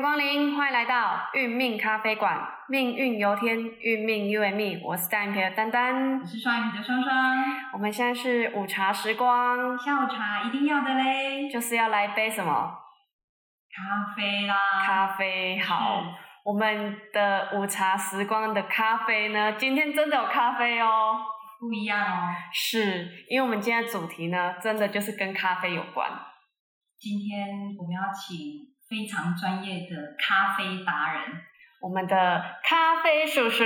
[0.00, 2.34] 欢迎光临，欢迎来到运命咖啡馆，
[2.68, 4.80] 命运由天，运命 and me。
[4.82, 7.12] 我是单眼皮的丹丹，我是双眼皮的双双。
[7.74, 12.52] 我们现在是午茶时光，下午茶一定要的嘞，就是要来杯什么？
[13.70, 14.54] 咖啡啦。
[14.86, 16.02] 咖啡好。
[16.46, 19.52] 我们的午茶时光的咖啡呢？
[19.58, 21.20] 今天真的有咖啡哦，
[21.58, 22.34] 不一样哦。
[22.54, 26.10] 是因为我们今天的主题呢，真的就是跟咖啡有关。
[26.98, 28.36] 今天我们要请
[28.90, 31.22] 非常专业的咖啡达人，
[31.80, 33.64] 我们的咖啡叔叔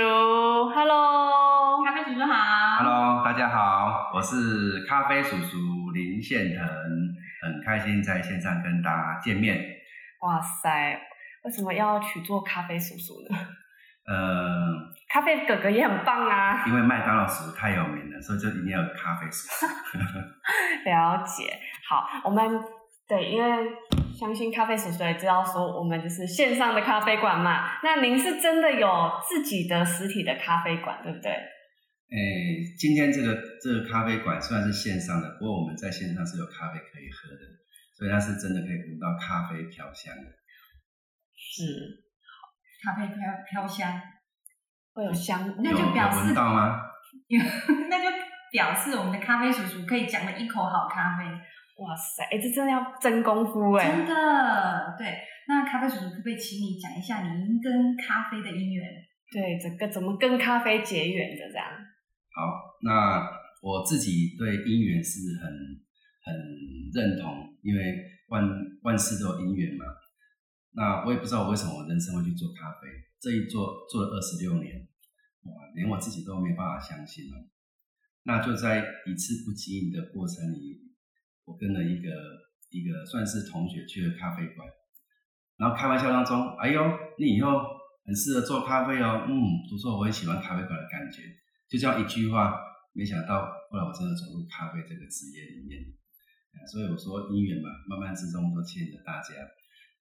[0.69, 6.63] ，Hello，咖啡叔叔好，Hello，大家好，我是咖啡叔叔林宪腾，
[7.41, 9.59] 很开心在线上跟大家见面。
[10.21, 11.01] 哇塞！
[11.43, 13.39] 为什么要取做咖啡叔叔呢？
[14.05, 14.77] 呃，
[15.09, 16.63] 咖啡哥哥也很棒啊。
[16.67, 19.65] 因为麦当劳叔叔太有名了，所以就一定要有咖啡叔叔。
[20.85, 21.59] 了解。
[21.89, 22.61] 好，我们
[23.07, 23.49] 对，因为
[24.17, 27.79] 相信咖啡叔叔也知道说，我们就是线上的咖啡馆嘛。
[27.83, 31.31] 那您是真的有自己的实体的咖啡馆，对不对？
[31.31, 32.17] 哎，
[32.77, 37.43] 今天这个这个咖啡馆虽然是线上的，不过我们在线上是有咖啡可以喝的，
[37.97, 40.31] 所以它是真的可以闻到咖啡飘香的。
[41.35, 42.05] 是，
[42.83, 43.15] 咖啡飘
[43.49, 44.01] 飘香，
[44.93, 46.81] 会有香，那就表示闻到吗？
[47.89, 48.17] 那就
[48.51, 51.25] 表示我们的咖啡叔叔可以讲了一口好咖啡。
[51.77, 53.97] 哇塞，哎，这真的要真功夫哎！
[53.97, 55.05] 真的，对。
[55.47, 58.87] 那咖啡叔叔可不可以请你讲一下您跟咖啡的因缘？
[59.31, 61.67] 对，整个怎么跟咖啡结缘的这样？
[62.31, 63.27] 好，那
[63.61, 65.51] 我自己对因缘是很
[66.23, 66.33] 很
[66.93, 68.41] 认同，因为万
[68.83, 69.85] 万事都有因缘嘛。
[70.71, 72.87] 那我也不知道我为什么我人生会去做咖啡，
[73.19, 74.87] 这一做做了二十六年，
[75.43, 77.49] 哇，连我自己都没办法相信了。
[78.23, 80.81] 那就在一次不经意的过程里，
[81.45, 82.09] 我跟了一个
[82.69, 84.67] 一个算是同学去了咖啡馆，
[85.57, 86.81] 然后开玩笑当中，哎呦，
[87.17, 87.61] 你以后
[88.03, 89.33] 很适合做咖啡哦，嗯，
[89.69, 91.21] 不错，我很喜欢咖啡馆的感觉，
[91.69, 92.59] 就这样一句话，
[92.93, 95.79] 没想到后来我真的走入咖啡这个职业里面，
[96.71, 99.33] 所以我说姻缘嘛，慢慢之中都牵着大家。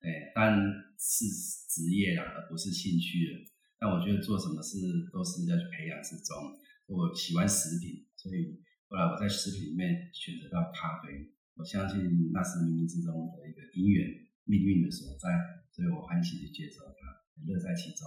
[0.05, 0.53] 哎，但
[1.01, 1.25] 是
[1.69, 3.33] 职业啦，而不是兴趣了。
[3.81, 4.77] 但我觉得做什么事
[5.13, 6.37] 都是要去培养之中。
[6.87, 8.61] 我喜欢食品，所以
[8.95, 11.35] 后来我在食品里面选择到咖啡。
[11.59, 11.99] 我相信
[12.31, 14.07] 那是冥冥之中的一个因缘、
[14.47, 15.35] 命运的所在，
[15.75, 17.03] 所以我欢喜去接受它，
[17.43, 18.07] 乐在其中。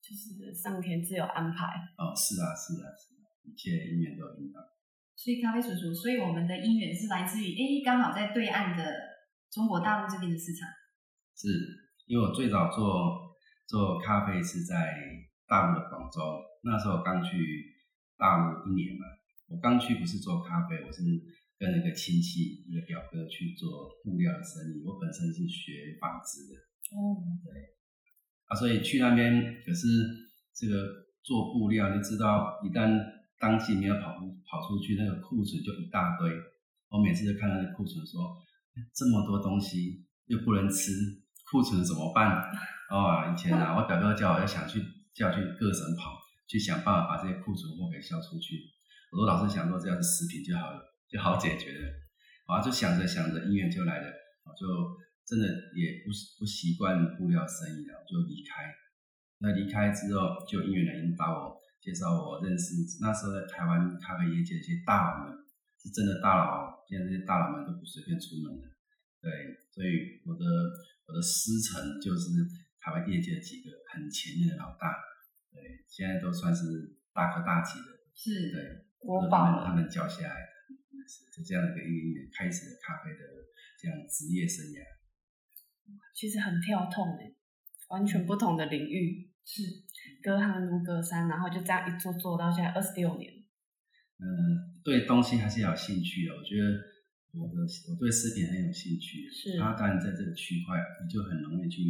[0.00, 1.64] 就是上天自有安排。
[2.00, 4.64] 哦，是啊，是啊，是啊，一切因缘都有引导。
[5.12, 8.80] 所以咖啡叔叔，所以我们的因缘是来自于，哎，刚好在对岸的
[9.52, 10.64] 中国大陆这边的市场。
[11.36, 11.52] 是
[12.08, 13.36] 因为我最早做
[13.68, 14.96] 做咖啡是在
[15.46, 16.20] 大陆的广州，
[16.64, 17.36] 那时候刚去
[18.16, 19.04] 大陆一年嘛。
[19.46, 21.02] 我刚去不是做咖啡，我是
[21.58, 24.82] 跟一个亲戚一个表哥去做布料的生意。
[24.84, 26.56] 我本身是学纺织的，
[26.96, 27.76] 哦，对，
[28.46, 29.86] 啊，所以去那边可是
[30.54, 30.88] 这个
[31.22, 32.96] 做布料，你知道，一旦
[33.38, 34.16] 当季没有跑
[34.48, 36.30] 跑出去，那个库存就一大堆。
[36.88, 38.36] 我每次都看到那库存，说
[38.94, 40.90] 这么多东西又不能吃。
[41.50, 42.40] 库存怎么办？
[42.90, 44.80] 哦，以前啊，我表哥叫我要想去
[45.12, 46.16] 叫我去各省跑，
[46.48, 48.73] 去想办法把这些库存货给销出去。
[49.14, 51.86] 我说老是想说这样的食品就好了，就好解决了。
[52.50, 54.10] 啊，就想着想着，姻缘就来了。
[54.42, 54.66] 我，就
[55.22, 55.46] 真的
[55.78, 56.10] 也不
[56.40, 58.74] 不习惯布料生意了，就离开。
[59.38, 65.38] 那离开之后，就姻缘来引导我，介绍我认识那时候在台湾咖啡业界的一些大佬们，
[65.78, 66.82] 是真的大佬。
[66.90, 68.66] 现在这些大佬们都不随便出门的。
[69.22, 69.30] 对，
[69.70, 70.42] 所以我的。
[71.06, 72.30] 我的师承就是
[72.80, 74.88] 台湾业界几个很前面的老大，
[75.52, 80.48] 对，现在都算是大哥大级的，是，对，我他们他们教下来的，
[81.06, 83.20] 是就这样一个因缘开始了咖啡的
[83.78, 84.80] 这样职业生涯。
[86.14, 87.36] 其实很跳痛诶，
[87.88, 89.62] 完全不同的领域，是
[90.22, 93.32] 隔行如隔山，然后就这样一做做到现在二十六年。
[94.18, 96.94] 嗯，对东西还是要有兴趣的，我觉得。
[97.34, 99.58] 我的我对食品很有兴趣，是。
[99.58, 101.82] 它当然在这个区块，你就很容易去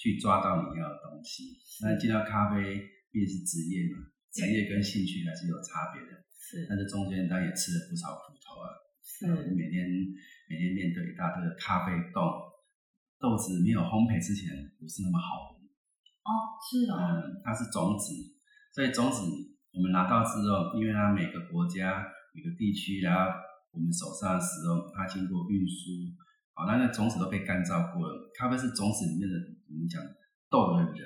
[0.00, 1.60] 去抓到你要的东西。
[1.84, 2.80] 那进到咖啡，
[3.12, 6.24] 毕竟是职业嘛，职业跟兴趣还是有差别的。
[6.48, 6.64] 是。
[6.64, 8.72] 但是中间当然也吃了不少苦头啊。
[9.04, 9.28] 是。
[9.52, 9.84] 每天
[10.48, 12.48] 每天面对一大堆的咖啡豆，
[13.20, 14.48] 豆子没有烘焙之前
[14.80, 15.68] 不是那么好闻。
[16.24, 16.30] 哦，
[16.64, 16.96] 是哦。
[16.96, 18.16] 嗯，它是种子，
[18.72, 19.20] 所以种子
[19.76, 22.00] 我们拿到之后，因为它每个国家
[22.32, 23.44] 每个地区，然后。
[23.70, 25.92] 我们手上的时候，它经过运输，
[26.56, 28.32] 好，那那种子都被干燥过了。
[28.34, 29.36] 咖啡是种子里面的，
[29.68, 30.02] 我们讲
[30.48, 30.98] 豆的人，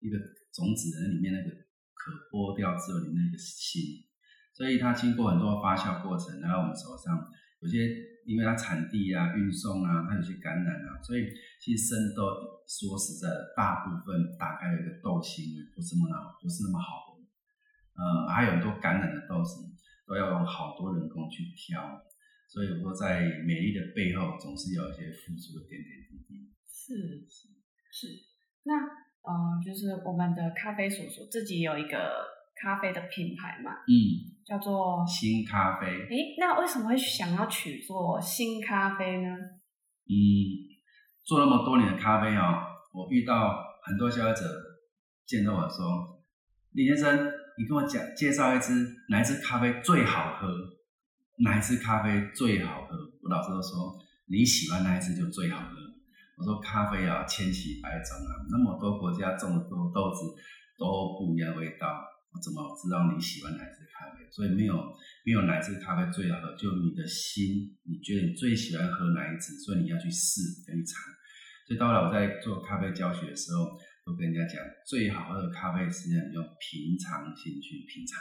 [0.00, 0.18] 一个
[0.52, 1.48] 种子人里面那个
[1.94, 4.04] 可剥掉之后里面那个心，
[4.54, 7.18] 所以它经过很多发酵过程，然后我们手上
[7.60, 7.90] 有些
[8.24, 11.26] 因为它产地啊、运送啊，它有些感染啊，所以
[11.60, 12.22] 其实生豆
[12.64, 17.02] 说实在，大部分大概有一个豆腥味，不是那么不是那么好。
[17.94, 19.70] 呃，还有很多感染的豆子
[20.04, 21.78] 都要用好多人工去挑，
[22.48, 26.50] 所以我说在美丽的背后，总是有一些付出的点点滴滴。
[26.66, 27.22] 是
[27.92, 28.08] 是，
[28.64, 28.74] 那
[29.22, 35.86] 呃，就是我们的咖啡叔叔自己有一个咖啡的品牌嘛，嗯，叫做新咖啡。
[35.86, 39.28] 诶，那为什么会想要取做新咖啡呢？
[40.06, 40.14] 嗯，
[41.24, 42.62] 做那么多年的咖啡哦，
[42.92, 44.42] 我遇到很多消费者
[45.26, 46.22] 见到我说
[46.72, 47.16] ：“李先生，
[47.58, 50.48] 你跟我讲介绍一支哪一支咖啡最好喝，
[51.38, 55.76] 哪一支咖啡最好喝？”我老师都说你喜欢哪一支就最好喝。
[56.36, 60.26] 我说咖啡啊，千奇百种啊，那么多国家种的多豆子
[60.76, 61.86] 都不一样味道，
[62.34, 64.26] 我怎么知道你喜欢哪一支咖啡？
[64.28, 64.74] 所以没有
[65.24, 70.98] 没有哪一支咖啡最好喝，就你的心，你觉得你最喜欢喝哪一支，所以你要去试，要去尝。
[71.64, 78.20] 所以到了我在做咖啡教学的时候，都跟人家讲，最好喝的咖啡实际上用平常心去品尝。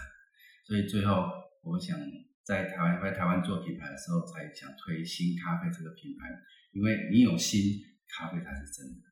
[0.64, 1.28] 所以最后，
[1.64, 1.98] 我想
[2.46, 6.30] 在台湾在台湾做品牌的时候，才想推新咖啡这个品牌，
[6.72, 9.10] 因为你有心，咖啡才是真的。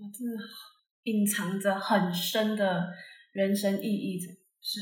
[0.00, 0.42] 哇，真的
[1.04, 2.90] 隐藏着很深的
[3.32, 4.18] 人生意义。
[4.62, 4.80] 是。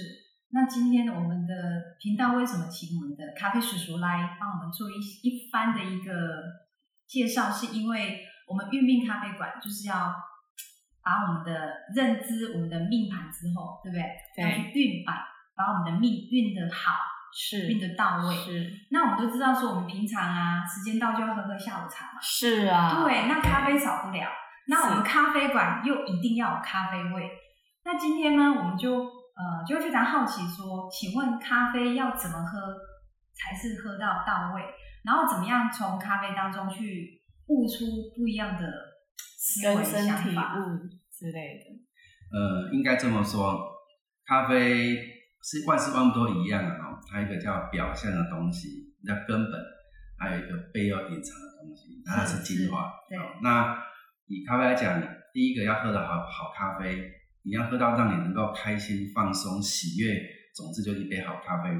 [0.50, 1.53] 那今天我们的
[2.00, 6.12] 频道为什么请我们的咖啡叔叔来帮我们做一一番的一个
[7.06, 7.53] 介绍？
[7.53, 10.15] 是因为我们运命咖啡馆就是要
[11.05, 11.53] 把我们的
[11.95, 14.03] 认知、我们的命盘之后，对不对？
[14.37, 15.12] 对要去运摆，
[15.55, 16.95] 把我们的命运的好，
[17.31, 18.35] 是运的到位。
[18.35, 22.21] 是那我们都知道说，我们平常啊，时间到就要喝喝下午茶嘛。
[22.23, 24.27] 是啊，对，那咖啡少不了。
[24.67, 27.31] 那我们咖啡馆又一定要有咖啡味。
[27.88, 32.76] 那今天呢，我们就呃就非常好奇说，请问咖啡要怎么喝
[33.32, 34.61] 才是喝到到位？
[35.02, 38.70] 然后怎么样从咖啡当中去悟出不一样的
[39.17, 40.58] 思维想法？
[40.58, 40.76] 悟
[41.11, 41.64] 之类的。
[42.31, 43.58] 呃，应该这么说，
[44.26, 44.94] 咖啡
[45.43, 49.52] 是万事万物都一样的哈，它一个叫表象的东西，叫根本，
[50.19, 52.93] 还有一个背后隐藏的东西，那它是精华。
[53.08, 53.82] 对哦那
[54.26, 55.00] 以咖啡来讲，
[55.32, 57.11] 第一个要喝的好好咖啡，
[57.49, 60.21] 你要喝到让你能够开心、放松、喜悦，
[60.55, 61.71] 总之就是一杯好咖啡，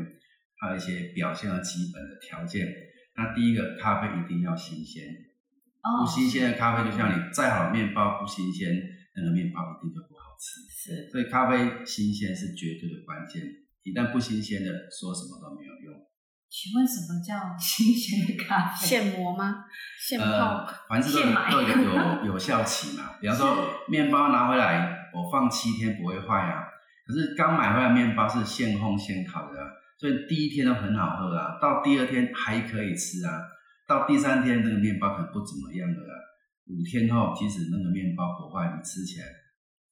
[0.57, 2.67] 还有一些表现的基本的条件。
[3.15, 5.05] 那第一个，咖啡一定要新鲜，
[5.85, 8.73] 哦不新鲜的咖啡就像你再好的面包不新鲜，
[9.15, 10.65] 那个面包一定就不好吃。
[10.73, 13.43] 是所以咖啡新鲜是绝对的关键，
[13.83, 16.01] 一旦不新鲜的，说什么都没有用。
[16.49, 18.87] 请问什么叫新鲜的咖啡？
[18.87, 19.65] 现磨吗？
[20.01, 23.19] 现呃泡？，凡事都有有有效期嘛。
[23.21, 26.63] 比方说，面包拿回来，我放七天不会坏啊。
[27.07, 29.67] 可是刚买回来面包是现烘现烤的啊，
[29.99, 33.43] 所以第一天都很好喝啊，到第二天还可以吃啊，
[33.89, 36.15] 到第三天那个面包可能不怎么样了啊。
[36.69, 39.27] 五天后，即使那个面包不坏，你吃起来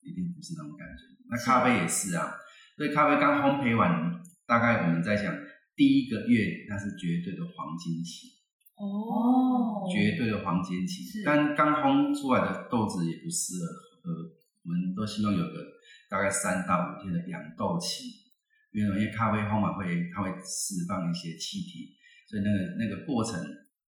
[0.05, 1.03] 一定不是那种感觉。
[1.27, 2.37] 那咖啡也是啊，
[2.77, 4.13] 所以咖啡刚烘焙完，
[4.45, 5.33] 大概我们在想
[5.75, 8.37] 第一个月那是绝对的黄金期。
[8.77, 11.23] 哦，绝对的黄金期。
[11.25, 13.65] 但刚烘出来的豆子也不适合
[14.05, 14.36] 喝，
[14.67, 15.63] 我们都希望有个
[16.09, 18.27] 大概三到五天的养豆期，
[18.75, 21.95] 因为因为咖啡烘完会它会释放一些气体，
[22.27, 23.39] 所以那个那个过程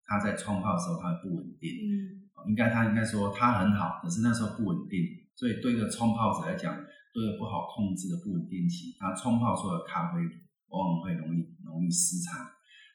[0.06, 1.68] 它在冲泡的时候它会不稳定。
[1.84, 5.04] 嗯，应该它应该说它很好，可是那时候不稳定，
[5.36, 6.74] 所以对一个冲泡者来讲，
[7.12, 10.24] 对一个不好控制的不稳定期，它冲泡出来的咖啡
[10.72, 12.40] 往往会容易容易失常。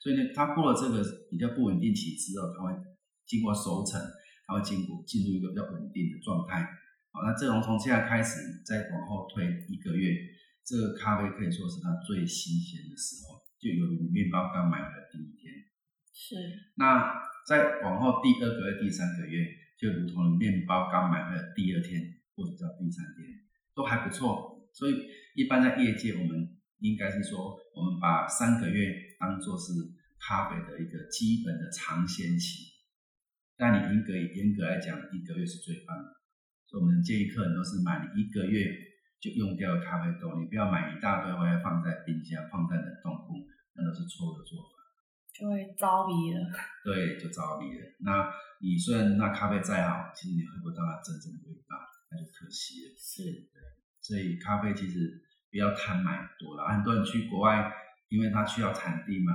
[0.01, 2.73] 所以呢，它过了这个比较不稳定期之后，它会
[3.27, 4.01] 经过熟成，
[4.47, 6.65] 它会经过进入一个比较稳定的状态。
[7.15, 10.11] 好，那这种从现在开始再往后推一个月，
[10.67, 15.55] 这个咖啡可以说是它最新鲜的时候，就有你面包刚买回来的第一天。
[16.11, 16.35] 是
[16.75, 17.15] 那
[17.47, 19.47] 再往后第二个月、第三个月，
[19.79, 22.03] 就如同面包刚买回来的第二天
[22.35, 23.31] 或者叫第三天，
[23.77, 24.67] 都还不错。
[24.75, 25.07] 所以
[25.37, 28.91] 一般在业界，我们应该是说，我们把三个月
[29.21, 29.71] 当做是
[30.19, 32.75] 咖啡的一个基本的尝鲜期。
[33.57, 36.11] 但你严格严格来讲，一个月是最棒的。
[36.67, 38.69] 所以我们建议客人都是买你一个月
[39.21, 43.41] 就用掉的咖啡豆，你不要买一大堆回来放在冰箱、放在冷冻库，
[43.75, 44.73] 那都是错误的做法。
[45.35, 46.39] 就会着迷了。
[46.85, 47.83] 对，就着迷了。
[48.07, 48.31] 那
[48.61, 51.75] 你虽然那咖啡再好，其实你喝不到它真正的味道，
[52.13, 52.95] 那就可惜了。
[52.95, 53.51] 是
[54.01, 55.11] 所以咖啡其实
[55.51, 56.69] 不要贪买多了。
[56.69, 57.73] 很多人去国外，
[58.11, 59.33] 因为他需要产地嘛，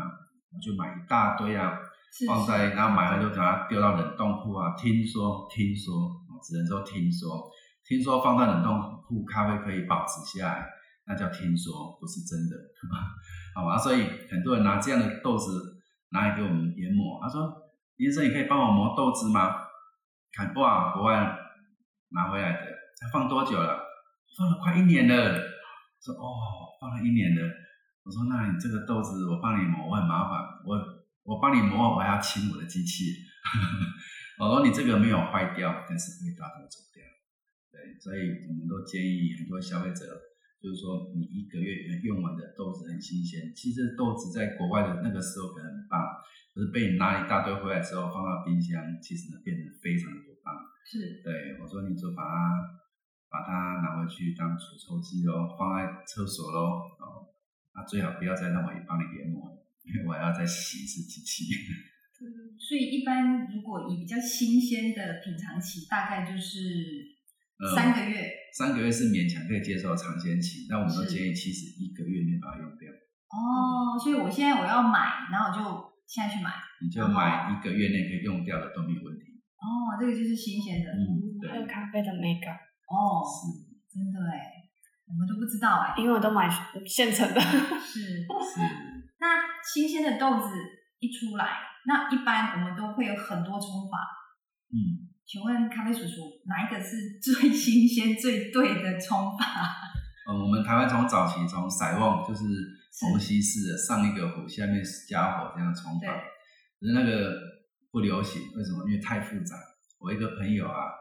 [0.64, 1.78] 就买一大堆啊，
[2.14, 4.78] 是放在是然后买了就把它丢到冷冻库啊。
[4.78, 7.50] 听说，听说，哦只能说听说，
[7.86, 10.66] 听说放在冷冻库咖啡可以保持下来，
[11.08, 12.56] 那叫听说，不是真的，
[13.56, 13.78] 好吗？
[13.78, 17.20] 所以很多人拿这样的豆子拿来给我们研磨。
[17.22, 17.52] 他说
[17.98, 19.56] ：“医生，你可以帮我磨豆子吗？”
[20.32, 21.36] 看哇，国外
[22.10, 22.66] 拿回来的，
[22.98, 23.80] 才放多久了？
[24.38, 25.42] 放了快一年了。
[26.02, 26.30] 说哦，
[26.80, 27.42] 放了一年了。
[28.04, 30.78] 我说那你这个豆子我帮你磨，我很麻烦，我
[31.24, 33.12] 我帮你磨，我还要清我的机器。
[34.40, 37.04] 我说你这个没有坏掉，但是会大头走掉。
[37.70, 40.08] 对，所以我们都建议很多消费者，
[40.64, 46.00] 就是说你一个月用完的豆子很新鲜，其实豆子在国外的那个时候可能很棒，
[46.56, 50.56] 可是被你拿一大堆回来之后放到冰箱，其实呢变得非常的不棒。
[50.88, 52.80] 是，对我说你就把它
[53.28, 57.28] 把它拿回去当除臭剂喽，放在厕所喽，哦，
[57.76, 59.52] 那最好不要再让我帮你研磨，
[59.84, 61.54] 因为我要再洗一次机器。
[62.60, 67.16] 所以一般如果以比较新鲜的品尝期，大概就是
[67.74, 68.30] 三个月。
[68.52, 72.92] 三个月是勉强可以接受的尝鲜期，但我们都建议其实一个月内把它用掉。
[73.32, 75.64] 哦，所以我现在我要买，然后我就
[76.06, 76.52] 现在去买。
[76.82, 79.40] 你就买一个月内可以用掉的都没有问题。
[79.62, 80.92] 哦，这个就是新鲜的。
[80.92, 82.56] 嗯，喝咖啡的美感。
[82.90, 83.56] 哦，是
[83.88, 84.68] 真的哎，
[85.08, 86.50] 我们都不知道哎，因为我都买
[86.86, 87.40] 现成的。
[87.40, 88.60] 是是。
[89.22, 90.50] 那新鲜的豆子
[91.00, 91.69] 一出来。
[91.86, 93.98] 那一般我们都会有很多冲法，
[94.70, 99.46] 嗯，请问咖啡叔叔，哪一个是最新鲜、 最对的冲法？
[100.30, 102.44] 嗯， 我们台湾从早期从塞旺就是
[103.00, 106.14] 虹吸式的上一个壶，下面加火这样冲法，
[106.80, 107.34] 可是那个
[107.92, 108.86] 不流行，为什么？
[108.88, 109.56] 因为太复杂。
[110.00, 110.92] 我一个朋友啊，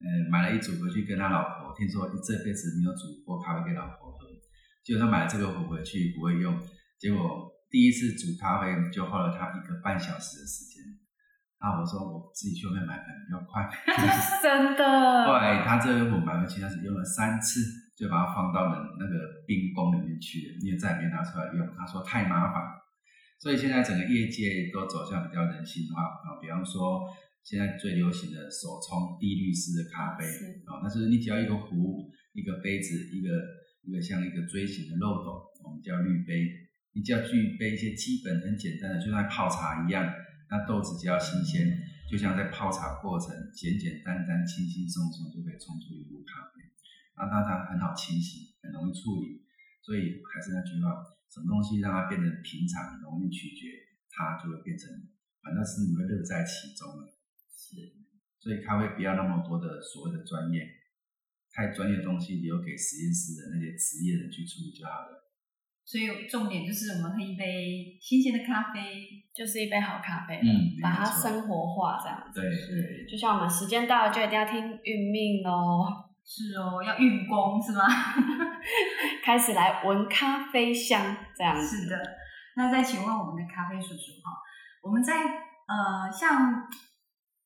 [0.00, 4.26] 嗯，买了一组回去跟他老婆，听说这辈子没有煮过咖啡给老婆喝，
[4.84, 6.56] 结果他买了这个壶回去不会用，
[6.98, 7.49] 结果。
[7.70, 10.82] 第一次煮咖啡就花了他一个半小时的时间，
[11.58, 13.62] 啊，我说我自己去外面买可能比较快，
[14.42, 14.82] 真的。
[15.24, 17.62] 后来他这个壶买回去，他是用了三次，
[17.94, 19.14] 就把它放到了那个
[19.46, 21.62] 冰宫里面去了，因为再也没拿出来用。
[21.78, 22.60] 他说太麻烦，
[23.38, 27.06] 所以现在整个业界都走向比较人性化啊，比方说
[27.44, 30.26] 现在最流行的手冲低滤式的咖啡
[30.66, 33.30] 啊，那就是你只要一个壶、一个杯子、一个
[33.86, 36.50] 一个像一个锥形的漏斗，我们叫滤杯。
[36.92, 40.02] 你只要具备一些基本很简单的，就像泡茶一样，
[40.50, 41.78] 那豆子只要新鲜，
[42.10, 46.66] 就像在泡茶过程，简简单单、轻轻松松就可以冲出一壶咖啡。
[47.14, 49.46] 那它它很好清洗，很容易处理，
[49.82, 50.98] 所以还是那句话，
[51.30, 53.70] 什么东西让它变得平常、容易取决，
[54.10, 54.90] 它就会变成，
[55.44, 57.06] 反正是你会乐在其中了。
[57.54, 57.76] 是，
[58.40, 60.66] 所以咖啡不要那么多的所谓的专业，
[61.52, 65.19] 太专业的东西留给实验室的那些职业人去处理就好了。
[65.84, 72.40] 所以重点就是我们喝一杯新鲜的咖啡，就是一杯好咖啡，嗯，把它生活化这样子。
[72.40, 76.06] 对，是，就像我们时间到了就一定要听运命哦。
[76.22, 77.88] 是哦，要运功是吗？
[79.24, 81.82] 开始来闻咖啡香这样子。
[81.82, 81.96] 是的，
[82.54, 84.30] 那再请问我们的咖啡叔叔哈，
[84.82, 86.68] 我们在呃像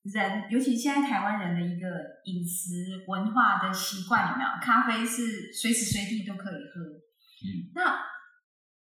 [0.03, 1.87] 人，尤其现在台湾人的一个
[2.25, 4.51] 饮食文化的习惯有没有？
[4.61, 6.83] 咖啡是随时随地都可以喝，
[7.41, 8.13] 嗯，那。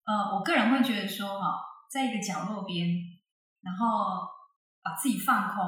[0.05, 1.57] 呃，我个人会觉得说，哈，
[1.91, 2.87] 在一个角落边，
[3.63, 4.29] 然后
[4.83, 5.65] 把自己放空，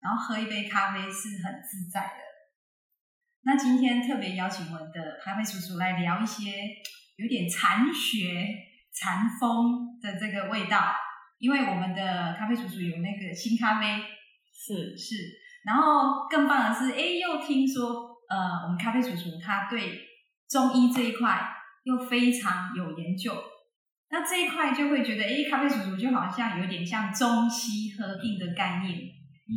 [0.00, 2.22] 然后喝一杯咖啡是很自在的。
[3.44, 6.62] 那今天特别邀请我们的咖啡叔叔来聊一些
[7.16, 8.46] 有点禅学、
[8.94, 10.94] 禅风的这个味道，
[11.38, 14.00] 因为我们的咖啡叔叔有那个新咖啡，
[14.54, 15.16] 是是，
[15.64, 20.06] 然后更棒的是，哎，又听说，呃，我们咖啡叔叔他对
[20.48, 23.34] 中医这一块又非常有研究。
[24.12, 29.08] 那这一块就会觉得，哎，咖啡叔叔就好像有点像中西合并的概念。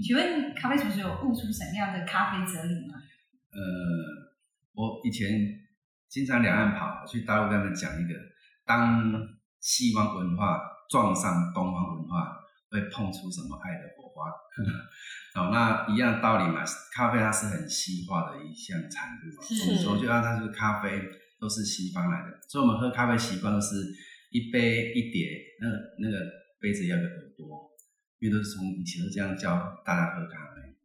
[0.02, 2.96] 请问咖啡叔叔有悟出什么样的咖啡哲理吗？
[3.52, 3.60] 呃，
[4.74, 5.28] 我以前
[6.08, 8.16] 经常两岸跑，去大陆跟他们讲一个，
[8.66, 9.04] 当
[9.60, 12.38] 西方文化撞上东方文化，
[12.72, 14.32] 会碰出什么爱的火花？
[15.36, 16.64] 好，那一样道理嘛。
[16.94, 21.02] 咖啡它是很西化的一项产物，是，我就让它是咖啡
[21.42, 23.76] 都是西方来的，所以我们喝咖啡习惯都是。
[24.36, 25.70] 一杯一碟，那
[26.04, 26.20] 那个
[26.60, 27.72] 杯子要有耳朵，
[28.20, 30.76] 因为都是从以前都这样教大家喝咖啡。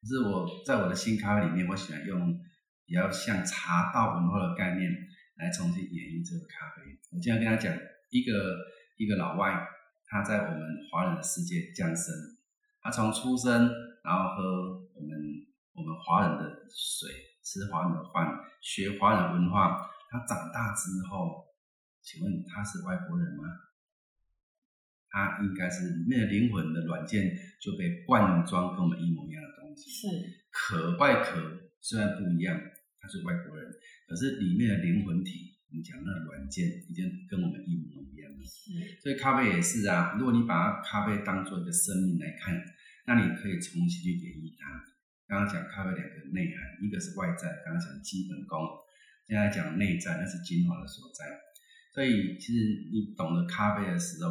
[0.00, 2.40] 可是我在我的新咖啡里面，我喜欢用
[2.86, 4.90] 比较像茶道文化的概念
[5.36, 6.96] 来重新演绎这个咖啡。
[7.12, 7.76] 我经常跟他讲，
[8.08, 8.56] 一个
[8.96, 9.52] 一个老外，
[10.06, 12.08] 他在我们华人的世界降生，
[12.80, 13.68] 他从出生
[14.02, 15.12] 然后喝我们
[15.74, 17.12] 我们华人的水，
[17.44, 18.32] 吃华人的饭，
[18.62, 19.76] 学华人文化，
[20.08, 21.43] 他长大之后。
[22.04, 23.44] 请问他是外国人吗？
[25.08, 27.30] 他应该是里面的灵魂的软件
[27.62, 29.88] 就被灌装跟我们一模一样的东西。
[29.88, 30.08] 是
[30.50, 32.60] 壳外壳虽然不一样，
[33.00, 33.72] 他是外国人，
[34.08, 38.42] 可是里面的灵魂体们讲那软件已经跟我们一模一样了。
[38.44, 42.60] 是所以咖啡也是啊，如果你把咖啡当做一个生命来看，
[43.06, 44.82] 那你可以重新去演绎它。
[45.26, 48.58] 刚刚讲咖啡两个内涵，一个是外在，刚刚讲基本功，
[49.26, 51.24] 现在讲内在，那是精华的所在。
[51.94, 54.30] 所以其实你懂得咖啡的时候，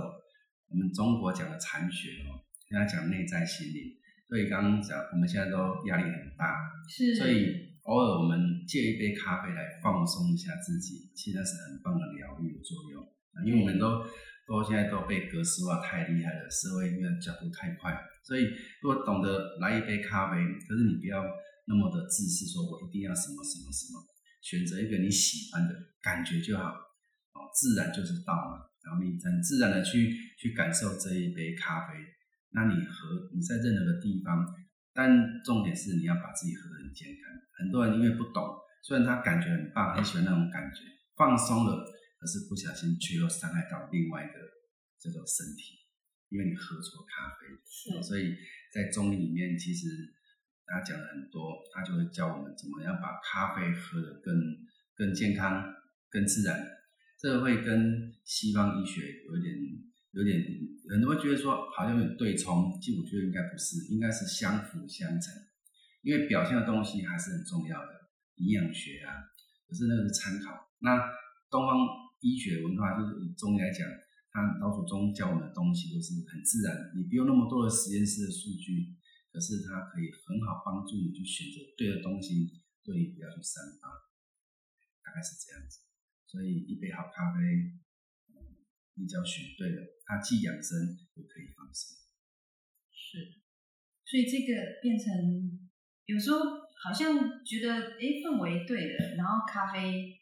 [0.68, 3.98] 我们中国讲的禅学哦，跟他讲内在心理。
[4.28, 6.58] 所以刚刚讲，我们现在都压力很大，
[6.90, 13.00] 是，所以偶尔我们借一杯咖啡来放松一下自己，其实那是很棒的疗愈的作用。
[13.46, 14.02] 因为我们都
[14.48, 17.94] 都现在都被格式化太厉害了，社会因为脚步太快，
[18.24, 18.50] 所以
[18.82, 21.24] 如果懂得来一杯咖啡，可是你不要
[21.68, 24.02] 那么的自私，说我一定要什么什么什么，
[24.42, 26.74] 选择一个你喜欢的感觉就好，哦，
[27.54, 28.66] 自然就是道嘛。
[28.84, 31.96] 然后你很自然的去去感受这一杯咖啡，
[32.52, 34.44] 那你喝你在任何的地方，
[34.92, 35.08] 但
[35.46, 37.32] 重点是你要把自己喝得很健康。
[37.56, 38.44] 很多人因为不懂，
[38.84, 40.82] 虽然他感觉很棒，很喜欢那种感觉，
[41.16, 41.86] 放松了。
[42.20, 44.40] 可是不小心却又伤害到另外一个
[45.00, 45.76] 这种身体，
[46.30, 47.52] 因为你喝错咖啡。
[47.68, 48.36] 是，所以
[48.72, 49.88] 在中医里面，其实
[50.66, 54.34] 他讲了很多，他就会教我们怎么样把咖啡喝得更
[54.96, 55.64] 更健康、
[56.10, 56.60] 更自然。
[57.24, 59.56] 这个会跟西方医学有点
[60.12, 60.44] 有点，
[60.92, 65.32] 很多人觉得说好像有对冲，其实我觉得应该不是，应该是相辅相成。
[66.02, 69.24] 因为表现的东西还是很重要的，营养学啊，
[69.70, 70.68] 可是那个是参考。
[70.80, 71.00] 那
[71.50, 72.04] 东方。
[72.24, 73.84] 医学文化就是中医来讲，
[74.32, 78.96] 它老祖宗教我们的东西都是很自然，你不用那么多的实验室的数据，
[79.30, 83.92] 可是它可以很好帮助你去选择对的东西，对你不要去散发，
[85.04, 85.84] 大概是这样子。
[86.34, 87.38] 所以一杯好咖啡，
[88.98, 90.74] 你只要选对了，它既养生
[91.14, 91.94] 又可以放松。
[92.90, 93.38] 是，
[94.02, 95.14] 所以这个变成
[96.10, 96.40] 有时候
[96.82, 97.14] 好像
[97.46, 97.70] 觉得
[98.02, 100.18] 哎氛围对了，然后咖啡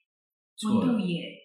[0.68, 1.40] 温度也。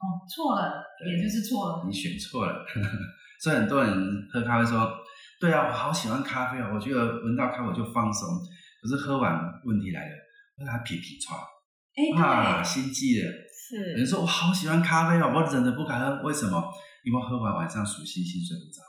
[0.00, 1.84] 哦，错了，也就是错了。
[1.86, 2.64] 你选错了，
[3.38, 4.90] 所以很多人喝咖啡说
[5.38, 8.26] ：“对啊，我好喜欢咖啡哦，我觉得闻到咖啡我就放松。”
[8.80, 10.16] 可是喝完，问题来了，
[10.66, 11.38] 他皮皮喘，
[12.16, 13.30] 啊，心悸了。
[13.70, 16.58] 是，人说：“我好喜欢咖啡哦，我忍着不敢喝，为什么？
[17.06, 18.82] 因为喝完晚上数星星睡不着。”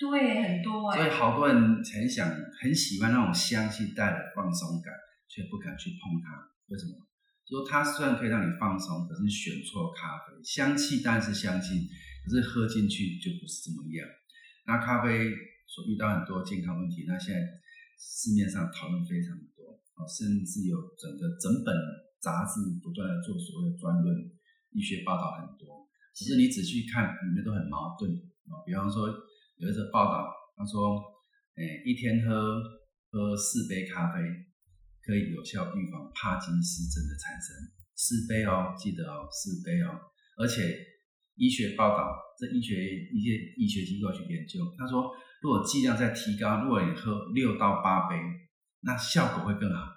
[0.00, 0.96] 对，很多哎。
[0.96, 2.26] 所以好多人很想、
[2.62, 4.88] 很喜欢那种香气带来的放松感，
[5.28, 6.96] 却不敢去碰它，为什么？
[7.44, 11.84] 说它虽然可以让你放松，可是选错咖啡，香气当然是香气，
[12.24, 14.08] 可是喝进去就不是这么样。
[14.64, 15.28] 那咖啡
[15.68, 17.40] 所遇到很多健康问题，那现在
[18.00, 21.76] 市面上讨论非常多，哦，甚至有整个整本
[22.24, 24.16] 杂志不断的做所谓的专论，
[24.72, 25.84] 医学报道很多。
[26.16, 28.08] 其实你仔细看，里面都很矛盾
[28.48, 28.64] 啊。
[28.64, 29.12] 比方说
[29.60, 30.96] 有一则报道，他说，
[31.60, 32.64] 诶，一天喝
[33.12, 34.24] 喝四杯咖啡。
[35.04, 37.52] 可以有效预防帕金斯症的产生，
[37.94, 40.00] 四杯哦，记得哦，四杯哦。
[40.38, 40.80] 而且
[41.36, 42.08] 医学报道，
[42.40, 42.72] 这医学
[43.12, 48.16] 一些医学机构去研究，他说，如果剂量再提高，如果你喝六到八杯，
[48.80, 49.93] 那效果会更好。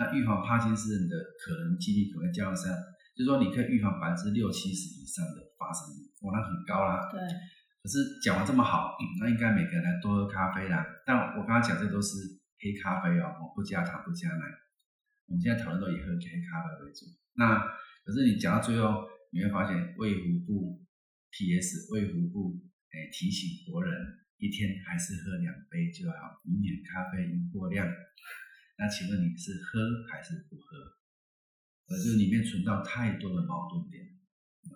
[0.00, 2.72] 那预防帕金斯症的可能几率可能降三，
[3.12, 7.12] 就是说你可以预防百分之六七十以上的发生率，哇，那很高啦。
[7.12, 7.20] 对。
[7.20, 10.84] 可是讲完这么好，那应该每个人来多喝咖啡啦。
[11.04, 12.40] 但我刚刚讲这都是。
[12.62, 14.44] 黑咖啡哦，我不加糖不加奶。
[15.24, 17.08] 我们现在讨论都以喝黑咖啡为主。
[17.32, 17.56] 那
[18.04, 20.84] 可是你讲到最后，你会发现胃腹部
[21.32, 21.88] P.S.
[21.90, 22.60] 胃腹部
[22.92, 23.96] 哎提醒国人
[24.36, 27.88] 一天还是喝两杯就好，以免咖啡因过量。
[28.80, 30.96] 那请问你是喝还是不喝？
[31.92, 34.00] 呃，就里面存到太多的矛盾点。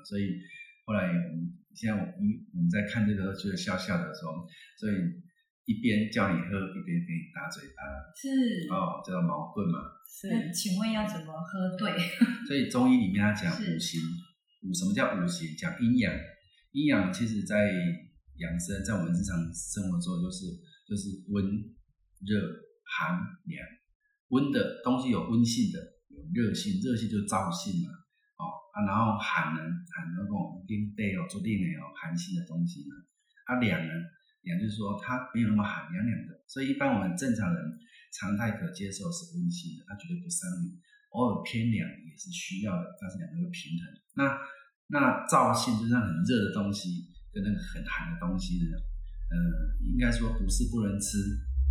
[0.05, 0.37] 所以
[0.85, 2.15] 后来我们现在我们
[2.53, 5.25] 我们在看这个就是笑笑的说，所以。
[5.67, 7.81] 一边叫你喝，一边给你打嘴巴，
[8.13, 9.81] 是哦，叫矛盾嘛。
[10.05, 11.91] 是，请问要怎么喝对？
[12.47, 13.99] 所以中医里面它讲五行，
[14.61, 15.57] 五什么叫五行？
[15.57, 16.13] 讲阴阳，
[16.73, 17.73] 阴阳其实在
[18.37, 20.53] 养生，在我们日常生活中就是
[20.87, 21.43] 就是温、
[22.21, 23.67] 热、寒、凉。
[24.35, 25.79] 温的东西有温性的，
[26.11, 27.95] 有热性，热性就燥性嘛。
[28.43, 28.43] 哦
[28.75, 32.99] 啊，然后寒呢，寒那种冰带哦，做定的有寒性的东西呢。
[33.47, 33.95] 啊，凉呢？
[34.43, 37.63] 凉就是说它没有那么寒，凉凉的，所以一般我们正常人
[38.13, 40.83] 常态可接受是温性的，它绝对不伤你。
[41.15, 43.87] 偶尔偏凉也是需要的，但是两个又平衡。
[44.19, 44.37] 那
[44.91, 48.77] 那燥性就是很热的东西跟那个很寒的东西呢，
[49.31, 49.39] 呃，
[49.87, 51.23] 应该说不是不能吃，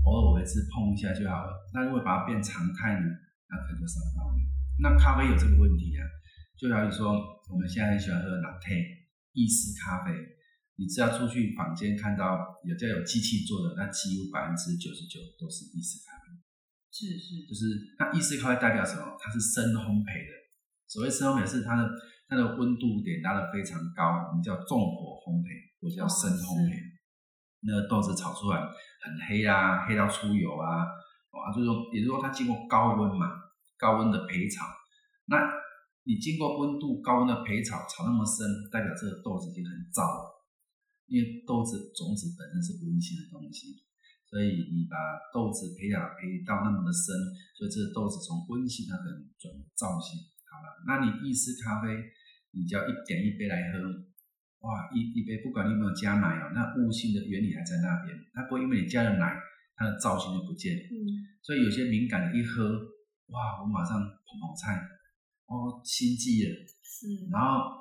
[0.06, 1.52] 偶尔为之碰一下就好了。
[1.74, 3.08] 那如果把它变常态呢，
[3.50, 4.44] 那可能就伤到你。
[4.82, 6.04] 那咖啡有这个问题啊，
[6.58, 7.14] 就好比说
[7.50, 8.76] 我们现在很喜欢喝拿铁、
[9.34, 10.12] 意式咖啡。
[10.76, 16.34] 你只要出去坊间看到有叫有机器做的，那几乎百分之九十九都是意式咖啡。
[16.90, 19.06] 是是，就是那意式咖啡代表什么？
[19.22, 20.34] 它是深烘焙的。
[20.88, 21.88] 所谓深烘焙是它的，
[22.28, 26.74] 它它的温度点拉得非常高，我们叫重火烘焙或者叫深烘焙。
[27.62, 28.58] 那个豆子炒出来
[29.04, 30.88] 很黑啊，黑到出油啊，
[31.36, 33.28] 啊，就是说，也就是说它经过高温嘛，
[33.78, 34.64] 高温的焙炒。
[35.28, 35.36] 那
[36.04, 40.48] 你经过温度高温的焙炒，炒那么深，代表这个豆子已经很燥了，
[41.08, 43.84] 因为豆子种子本身是温性的东西。
[44.34, 44.98] 所以你把
[45.30, 47.14] 豆子培养培到那么的深，
[47.54, 50.18] 所以这个豆子从温性它可能转燥性。
[50.50, 51.94] 好了，那你意式咖啡，
[52.50, 53.78] 你只要一点一杯来喝，
[54.64, 59.36] 哇，一一杯不管你有没有加奶哦，那悟性的原理还在那边，它不会因为你加了奶，
[59.76, 60.74] 它的造型就不见。
[60.88, 61.36] 嗯。
[61.44, 62.64] 所以有些敏感的一喝，
[63.28, 64.80] 哇，我马上捧捧菜，
[65.48, 66.50] 哦，心悸了。
[66.82, 67.28] 是。
[67.30, 67.76] 然后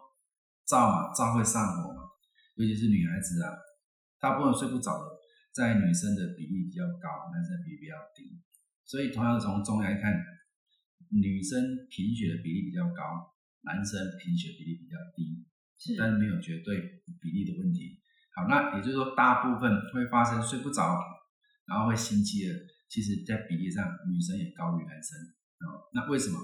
[0.67, 2.03] 燥嘛，燥会上火嘛，
[2.57, 3.55] 尤其是女孩子啊，
[4.19, 5.23] 大部分睡不着的。
[5.53, 8.41] 在女生的比例比较高，男生比例比较低，
[8.87, 10.11] 所以同样从中来看，
[11.11, 15.45] 女生贫血的比例比较高，男生贫血比例比较低，
[15.99, 18.01] 但是没有绝对比例的问题。
[18.35, 20.99] 好，那也就是说，大部分会发生睡不着，
[21.67, 22.55] 然后会心悸的，
[22.89, 25.19] 其实在比例上女生也高于男生
[25.61, 25.83] 啊。
[25.93, 26.39] 那为什么？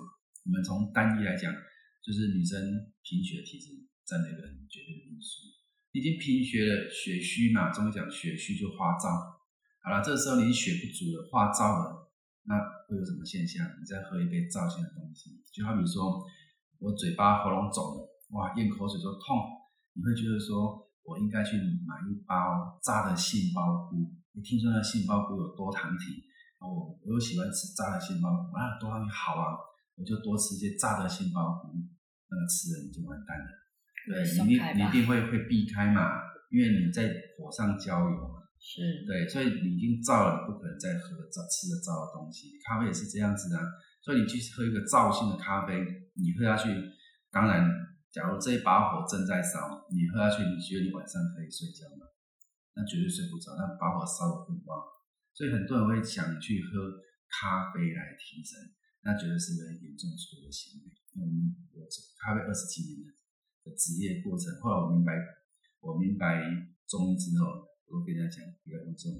[0.46, 1.52] 我们从单一来讲，
[2.00, 2.56] 就是女生
[3.02, 3.72] 贫血体质
[4.06, 5.44] 占了一个很绝对的因素。
[5.92, 9.08] 已经贫血了，血虚嘛，中医讲血虚就化燥。
[9.82, 12.12] 好了，这时候你血不足了，化燥了，
[12.44, 12.56] 那
[12.88, 13.66] 会有什么现象？
[13.80, 16.24] 你再喝一杯燥性的东西，就好比说
[16.78, 19.36] 我嘴巴喉咙肿了，哇，咽口水就痛，
[19.94, 24.12] 你会觉得说我应该去买一包炸的杏鲍菇。
[24.32, 26.22] 你听说那杏鲍菇有多糖体？
[26.60, 29.56] 我，我又喜欢吃炸的杏鲍菇，啊，多糖体好啊，
[29.96, 31.72] 我就多吃一些炸的杏鲍菇，
[32.28, 33.48] 那个吃了你就完蛋了。
[34.08, 38.44] 对，你你一定会会避开嘛，因为你在火上浇油嘛。
[38.60, 39.06] 是。
[39.06, 42.58] 对，所以你已经燥了，你不可能再喝燥吃的燥的东西。
[42.66, 43.62] 咖啡也是这样子啊，
[44.02, 45.78] 所以你去喝一个燥性的咖啡，
[46.14, 46.68] 你喝下去，
[47.30, 47.64] 当然，
[48.18, 52.02] 假如这一把火正在烧，你喝下去，你觉得你晚上可以睡觉吗？
[52.74, 54.74] 那绝对睡不着，那把火烧得更旺。
[55.30, 56.98] 所以很多人会想去喝
[57.30, 58.58] 咖啡来提神，
[59.06, 60.90] 那绝对是个严重错误的行为。
[61.14, 61.86] 嗯，我
[62.18, 63.14] 咖啡二十几年的
[63.70, 63.70] 的。
[63.78, 65.14] 职业过程，后来我明白，
[65.78, 66.42] 我明白
[66.90, 69.14] 中医之后，我跟他讲，不要用这种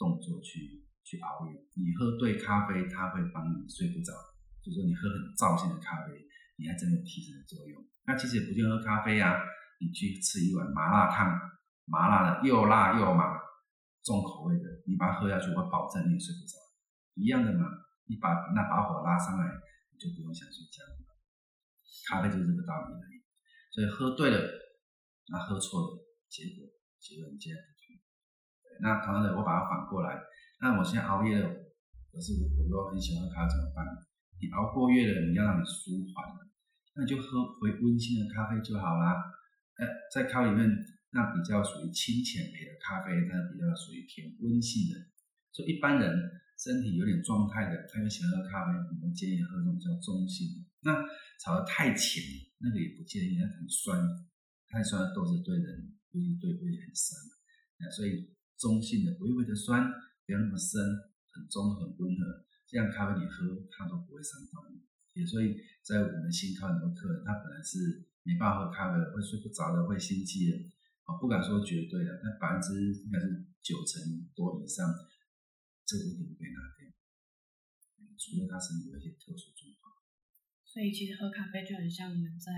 [0.00, 1.60] 动作去去熬夜。
[1.76, 4.16] 你喝对咖啡，它会帮你睡不着。
[4.64, 6.16] 就说你喝很燥性的咖啡，
[6.56, 7.76] 你还真有提神的作用。
[8.08, 9.36] 那其实也不就喝咖啡啊，
[9.78, 11.28] 你去吃一碗麻辣烫，
[11.84, 13.36] 麻辣的又辣又麻，
[14.02, 16.56] 重口味的，你把它喝下去，我保证你也睡不着。
[17.20, 17.68] 一样的嘛，
[18.08, 19.44] 你把那把火拉上来，
[19.92, 20.80] 你就不用想睡觉。
[22.08, 23.20] 咖啡就是这个道理而已。
[23.70, 24.40] 所以喝对了，
[25.28, 26.00] 那喝错了，
[26.32, 26.64] 结果
[26.96, 27.92] 结果你接不同。
[28.80, 30.16] 那同样的，我把它反过来，
[30.64, 31.44] 那我现在熬夜了，
[32.08, 33.84] 可是我又很喜欢喝咖啡，怎么办？
[34.40, 36.47] 你熬过夜了，你要让你舒缓了，
[36.98, 39.14] 那就喝回温馨的咖啡就好啦。
[39.78, 40.66] 呃，在咖啡里面，
[41.14, 44.98] 那比较属于清浅类的咖啡，它比较属于偏温性的。
[45.54, 46.10] 所以一般人
[46.58, 50.66] 身体有点状态的，他们喜欢喝咖啡，我们建议喝这种叫中性的。
[50.82, 50.98] 那
[51.38, 52.20] 炒的太浅。
[52.60, 53.94] 那个也不建议，它很酸，
[54.66, 57.14] 太酸的豆子对人尤其对胃很伤。
[57.78, 59.86] 那所以中性的微微的酸，
[60.26, 60.82] 不要那么深，
[61.30, 64.82] 很中很温和，这样咖啡你喝它都不会伤到你。
[65.18, 70.54] 也所以在我们新咖很多客人，他本来是没办法喝咖啡的，会睡不着的，会心悸的，
[71.10, 73.26] 啊，不敢说绝对的，但百分之应该是
[73.58, 73.98] 九成
[74.38, 74.86] 多以上，
[75.82, 76.86] 这个一定被拿掉，
[78.14, 79.90] 除了他身体有一些特殊状况。
[80.62, 82.52] 所以其实喝咖啡就很像我们在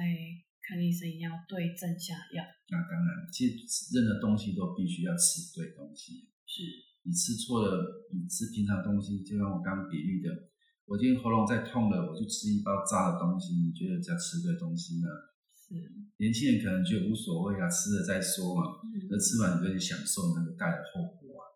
[0.61, 2.45] 看医生一样，对症下药。
[2.69, 6.29] 那当然，其实任何东西都必须要吃对东西。
[6.45, 6.63] 是，
[7.07, 10.50] 你吃错了，你吃平常东西，就像我刚刚比喻的，
[10.91, 15.07] 我今天喉咙在痛了，我就吃一包炸的东西，你觉得在吃对东西呢？
[15.55, 15.79] 是。
[16.19, 18.83] 年轻人可能觉得无所谓啊，吃了再说嘛。
[19.07, 21.47] 那吃完你就去享受那个带来的后果啊。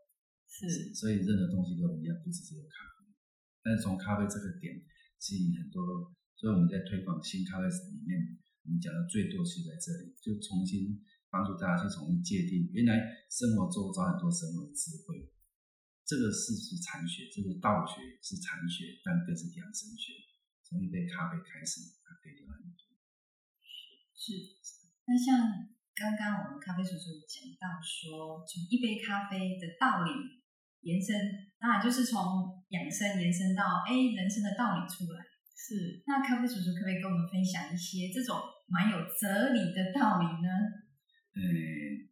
[0.47, 0.95] 是。
[0.95, 3.11] 所以任何东西都一样，不只是咖啡。
[3.59, 4.71] 但是从咖啡这个点
[5.19, 5.83] 吸引很多。
[6.39, 10.95] 所以我们在推广新咖啡里面，我们讲的最多是在这里，就重新
[11.27, 15.27] 帮助大家去重新界定，原来生活周遭很多生活的智慧，
[16.05, 20.13] 这个是是禅学，这个道学是禅学，但更是养生学。
[20.63, 22.81] 从一杯咖啡开始，它可以聊很多。
[24.13, 24.33] 是，
[25.09, 30.13] 那像刚刚我们咖啡叔叔讲到说，从一杯咖啡的道理
[30.85, 31.17] 延伸，
[31.59, 32.21] 当然就是从
[32.69, 35.25] 养生延伸到哎人生的道理出来。
[35.57, 38.37] 是，那咖啡叔叔可不可以跟我们分享一些这种
[38.69, 40.49] 蛮有哲理的道理呢？
[41.33, 41.43] 嗯，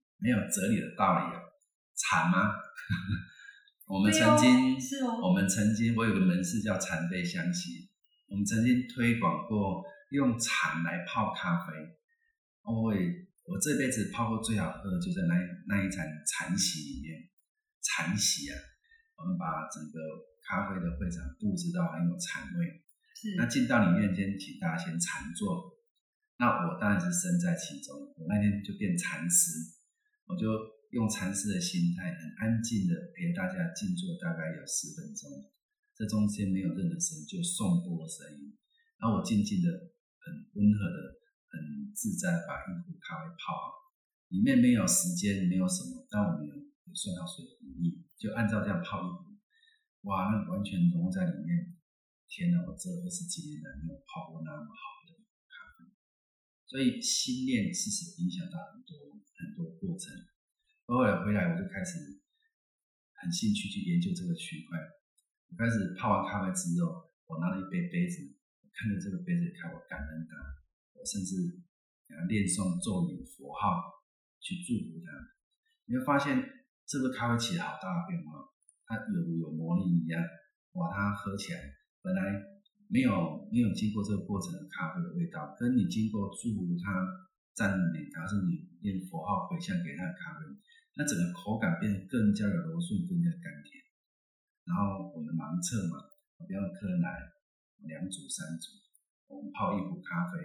[0.16, 1.40] 没有哲理的道理啊，
[1.92, 2.56] 禅吗？
[3.92, 7.92] 我们曾经是哦，我们曾经我有个门市叫禅杯香气，
[8.26, 11.76] 我们曾经推广过用禅来泡咖啡，
[12.64, 12.96] 我会
[13.44, 15.36] 我这辈子泡过最好喝的就在那
[15.68, 17.28] 那一场禅席里面，
[17.84, 18.56] 禅席啊，
[19.20, 20.00] 我们把整个
[20.40, 22.80] 咖啡的会场布置到很有禅味。
[23.12, 23.36] 是。
[23.36, 25.68] 那进到里面先请大家先禅坐，
[26.38, 29.52] 那我当然是身在其中，我那天就变禅师，
[30.24, 30.48] 我就
[30.92, 35.48] 用禅师的心态，很安静的陪大家静坐，大概有十分钟，
[35.96, 38.52] 这中间没有任何声音，就颂钵的声音，
[39.00, 39.72] 然后我静静的、
[40.20, 40.98] 很温和的、
[41.48, 43.72] 很自在地把一壶咖啡泡好，
[44.28, 49.32] 里面没有时间，没有什么，但我们有有算好水的比例，就按照这样泡一壶，
[50.12, 51.72] 哇，那完全融入在里面。
[52.28, 55.16] 天哪，我这二十几年来没有泡过那么好的
[55.48, 55.88] 咖啡，
[56.68, 60.12] 所以心念其实影响到很多很多过程。
[60.92, 61.96] 后来回来我就开始
[63.16, 64.76] 很兴趣去研究这个区块。
[65.48, 68.20] 我开始泡完咖啡之后，我拿了一杯杯子，
[68.76, 70.36] 看着这个杯子，看我感恩它，
[70.92, 71.64] 我甚至
[72.04, 73.80] 给它念诵咒语佛号
[74.36, 75.08] 去祝福它。
[75.88, 76.44] 你会发现
[76.84, 78.44] 这个咖啡起了好大的变化，
[78.84, 80.20] 它有如有魔力一样，
[80.76, 81.72] 哇，它喝起来。
[82.04, 82.36] 本来
[82.92, 87.00] 没有没有经过这个过程的咖啡的味道，跟你经过祝福它、
[87.56, 90.40] 赞美它，是你念佛号回向给它的咖啡，
[90.94, 93.80] 那整个口感变得更加的柔顺，更加的甘甜。
[94.64, 95.98] 然后我们盲测嘛，
[96.38, 97.08] 不要客人来
[97.88, 98.76] 两组、三组，
[99.26, 100.38] 我们泡一壶咖啡，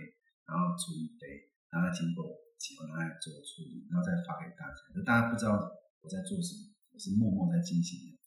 [0.48, 2.26] 然后煮一杯，让它经过
[2.58, 4.80] 几分钟来做处理，然后再发给大家。
[4.96, 5.54] 就大家不知道
[6.02, 8.18] 我在做什么，我是默默在进行的。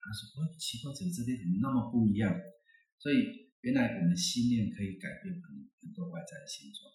[0.00, 2.32] 他说：“哦，奇怪，怎么这边怎么那么不一样？”
[3.00, 6.88] 所以原来我们心念可以改变很很多外在的形状，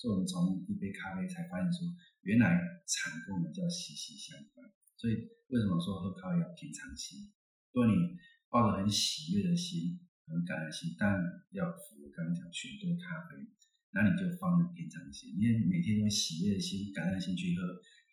[0.00, 1.84] 所以我们从一杯咖啡才发现说，
[2.24, 2.56] 原来
[2.88, 4.64] 禅跟我们叫息息相关。
[4.96, 7.28] 所以为什么说喝咖啡要平常心？
[7.76, 8.16] 如果你
[8.48, 11.20] 抱着很喜悦的心、很感恩心，但
[11.52, 13.44] 要符合刚刚讲选对咖啡，
[13.92, 17.60] 那你就放平常心，因为每天用喜悦的心、感恩心去喝，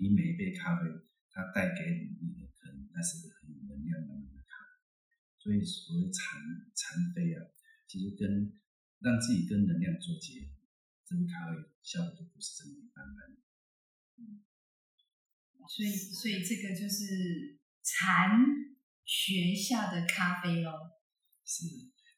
[0.03, 0.83] 你每一杯咖啡，
[1.31, 1.87] 它带给
[2.19, 4.27] 你的可能那是很有能量的。
[5.39, 6.43] 所以所谓禅
[6.75, 7.39] 禅杯啊，
[7.87, 8.51] 其实跟
[8.99, 10.56] 让自己跟能量做结合，
[11.07, 13.31] 这杯咖啡效果就不是这么一般般。
[14.19, 14.43] 嗯，
[15.63, 18.35] 所以所以这个就是禅
[19.07, 20.71] 学下的咖啡喽。
[21.47, 21.63] 是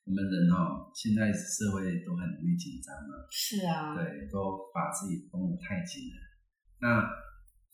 [0.06, 3.30] 我们人哦，现在社会都很容易紧张了。
[3.30, 3.94] 是啊。
[3.94, 6.18] 对，都把自己绷得太紧了。
[6.82, 7.06] 那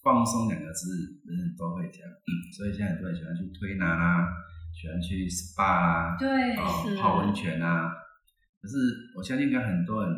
[0.04, 2.04] 放松两个字，人人都会讲，
[2.52, 4.28] 所以现在很多人喜欢去推拿啦。
[4.76, 6.58] 喜欢去 SPA 啊，对，
[7.00, 7.88] 泡温泉啊。
[8.60, 8.76] 可是
[9.16, 10.12] 我相信，应该很多人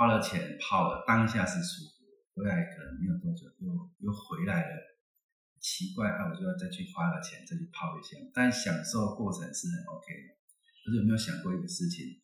[0.00, 3.68] 花了钱泡了，当下是舒服，回来可能没有多久又
[4.00, 4.72] 又回来了。
[5.60, 10.40] 奇怪啊，我就要再去花了钱再去泡一下，但享受过程是很 OK 的。
[10.80, 12.16] 可是有没有想过一个事情？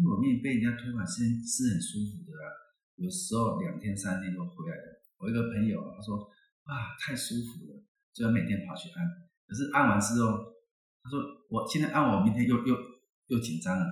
[0.00, 2.48] 因为我面被人家推完是是很舒服的啊，
[2.96, 5.04] 有时候两天三天就回来了。
[5.20, 6.16] 我一个朋友他说
[6.64, 7.84] 啊，太舒服了，
[8.16, 9.04] 就要每天跑去按。
[9.44, 10.56] 可是按完之后。
[11.00, 12.76] 他说：“我现在按完，明天又又
[13.28, 13.86] 又紧张了。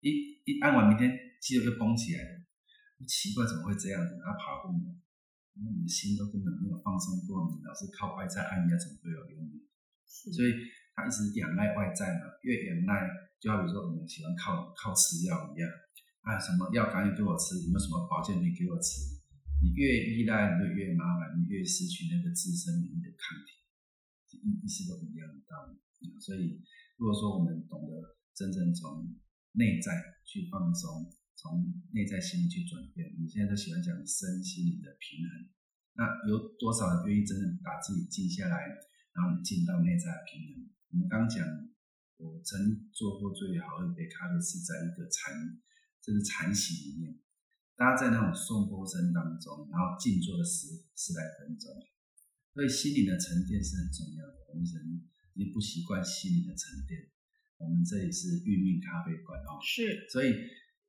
[0.00, 1.10] 一一按完，明天
[1.42, 2.41] 肌肉又绷起来了。
[3.06, 4.18] 奇怪，怎么会这样子？
[4.22, 4.72] 他跑步，
[5.54, 9.60] 因为你心都根本没有放松过，你老是靠外在按压，怎么会有用呢？
[10.06, 10.52] 所以
[10.94, 13.08] 他一直仰赖外在嘛，越仰赖，
[13.40, 15.68] 就好比说我们喜欢靠靠吃药一样
[16.22, 19.18] 啊，什么药赶紧给我吃，有没有什么保健品给我吃？
[19.62, 23.62] 你越依赖，你就越麻烦，你越失去那个自身免疫的抗体，
[24.42, 25.78] 意意思都一样的道理。”
[26.18, 26.60] 所以，
[26.98, 29.14] 如果说我们懂得真正从
[29.52, 29.92] 内在
[30.24, 31.06] 去放松，
[31.42, 35.50] 从内在心理去转变，我们现在都喜欢讲身心灵的平衡，
[35.98, 38.70] 那有多少人愿意真正把自己静下来，
[39.10, 40.70] 然后你进到内在的平衡？
[40.94, 41.42] 我们刚讲，
[42.22, 45.34] 我曾做过最好的一杯咖啡是在一个禅，
[45.98, 47.18] 这个禅席里面，
[47.74, 51.74] 大家在那种颂钵声当中，然后静坐了十十来分钟，
[52.54, 54.46] 所以心灵的沉淀是很重要的。
[54.48, 55.10] 我们人。
[55.34, 57.08] 你不习惯心灵的沉淀，
[57.56, 60.28] 我们这里是玉命咖啡馆哦，是，所以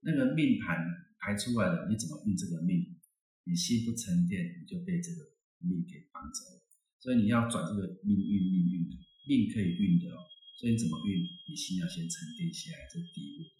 [0.06, 0.84] 那个命盘
[1.20, 3.00] 排出来了，你怎么运这个命？
[3.44, 6.64] 你心不沉淀，你就被这个命给绑走了。
[7.00, 8.88] 所以你要转这个命运，命运
[9.28, 10.24] 命可以运的哦。
[10.56, 11.20] 所以你怎么运？
[11.48, 13.52] 你心要先沉淀下来，这是第一步。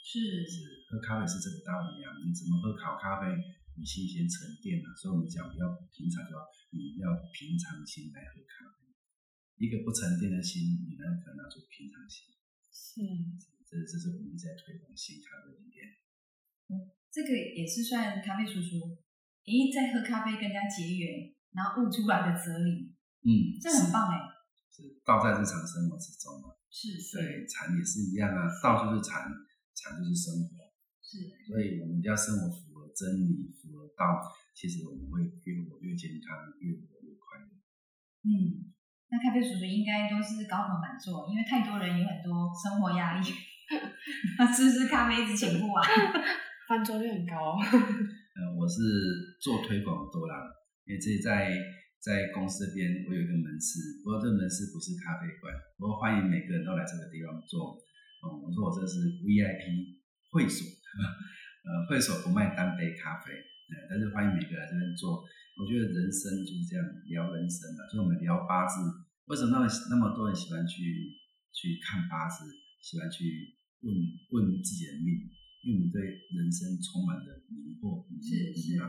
[0.00, 2.16] 是是，喝咖啡是这个道理啊。
[2.24, 3.28] 你怎么喝好咖啡？
[3.76, 4.88] 你心先沉淀了。
[4.96, 6.40] 所以我们讲要平常就要，
[6.72, 8.88] 你要平常心来喝咖啡。
[9.60, 12.32] 一个不沉淀的心，你能可能拿出平常心。
[12.72, 13.04] 是，
[13.70, 15.86] 这这是我们在推广新咖啡理念。
[16.74, 18.98] 嗯，这个也是算咖啡叔叔，
[19.46, 22.90] 咦，在喝咖啡跟人家结缘，然后悟出来的哲理。
[23.22, 24.18] 嗯，这很棒哎。
[24.74, 26.50] 是道在日常生活之中嘛？
[26.66, 27.22] 是是。
[27.22, 29.30] 对，禅也是一样啊，道就是禅，
[29.74, 30.74] 禅就是生活。
[30.98, 31.30] 是。
[31.46, 34.18] 所以我们要生活符合真理、符合道，
[34.54, 37.50] 其实我们会越活越健康，越活越快乐。
[38.26, 38.74] 嗯，
[39.10, 43.26] 那咖啡叔叔应该都是高朋满座，因为太多人有很多生活压力，
[44.38, 45.82] 那是不是咖啡一直请不完？
[46.68, 47.58] 翻桌率很高。
[47.60, 48.78] 呃，我是
[49.40, 50.38] 做推广多啦，
[50.86, 51.52] 因为这在
[51.98, 57.74] 在公司这边我有一个门市，不过这个门市不是咖啡馆，不过欢迎每个人都来这个地方做。
[58.22, 59.98] 哦，我说我这是 VIP
[60.30, 60.62] 会所，
[61.66, 65.24] 呃，会所不卖单杯咖啡，呃，但是欢迎每个人来这边做。
[65.58, 66.80] 我觉得人生就是这样
[67.10, 68.80] 聊人生嘛，所以我们聊八字，
[69.26, 71.12] 为什么那么那么多人喜欢去
[71.52, 72.44] 去看八字，
[72.80, 73.92] 喜欢去问
[74.30, 75.28] 问自己的命？
[75.60, 76.00] 因为我们对
[76.32, 78.16] 人生充满了迷惑、迷
[78.80, 78.88] 茫。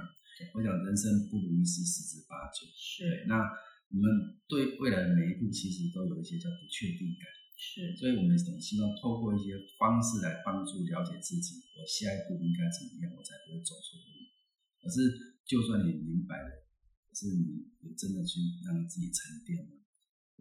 [0.56, 2.63] 我想人生不如意事十之八九。
[2.71, 3.27] 是。
[3.27, 3.43] 那
[3.91, 7.27] 我们对未来的每一步，其实都有一些叫不确定感。
[7.60, 7.91] 是。
[7.99, 14.08] 所以我们总希望透过一些方式来帮助了解自己，我下一步应该怎么样，我才不会走错路。
[14.80, 16.49] 可是，就算你明白了，
[17.06, 19.80] 可是你有真的去让自己沉淀吗？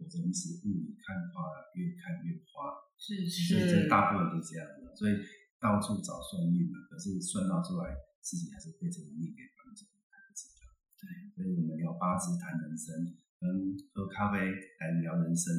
[0.01, 2.73] 否则你是雾里看花，越看越花。
[2.97, 3.53] 是是。
[3.53, 4.89] 所以这大部分都这样子。
[4.97, 5.13] 所以。
[5.61, 10.65] 到处找算命嘛，可是算到出来，自己还是被这个命给绑住，还不知道。
[10.97, 11.05] 对，
[11.37, 12.89] 所以我们聊八字谈人生，
[13.37, 13.45] 跟
[13.93, 15.53] 喝咖啡来聊人生，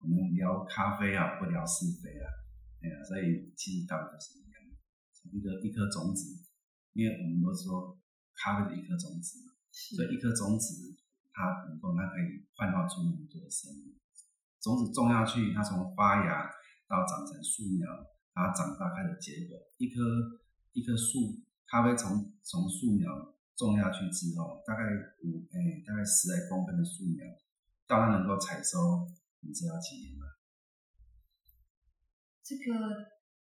[0.00, 2.24] 我们聊咖啡啊，不聊是非啊，
[2.80, 4.72] 对啊，所以其实道理都是一样的。
[5.36, 6.32] 一个一颗种子，
[6.96, 8.00] 因为我们都说
[8.32, 10.96] 咖啡的一颗种子嘛，所以一颗种子
[11.32, 13.96] 它能够它可以焕发出那么多的生命。
[14.60, 16.46] 种子种下去，它从发芽
[16.86, 17.88] 到长成树苗。
[18.34, 20.00] 它长大开的结果，一棵
[20.72, 23.04] 一棵树，咖啡从从树苗
[23.54, 24.80] 种下去之后，大概
[25.20, 27.28] 五哎，大概十来公分的树苗，
[27.86, 29.04] 到它能够采收，
[29.40, 30.24] 你知道几年吗？
[32.42, 32.72] 这个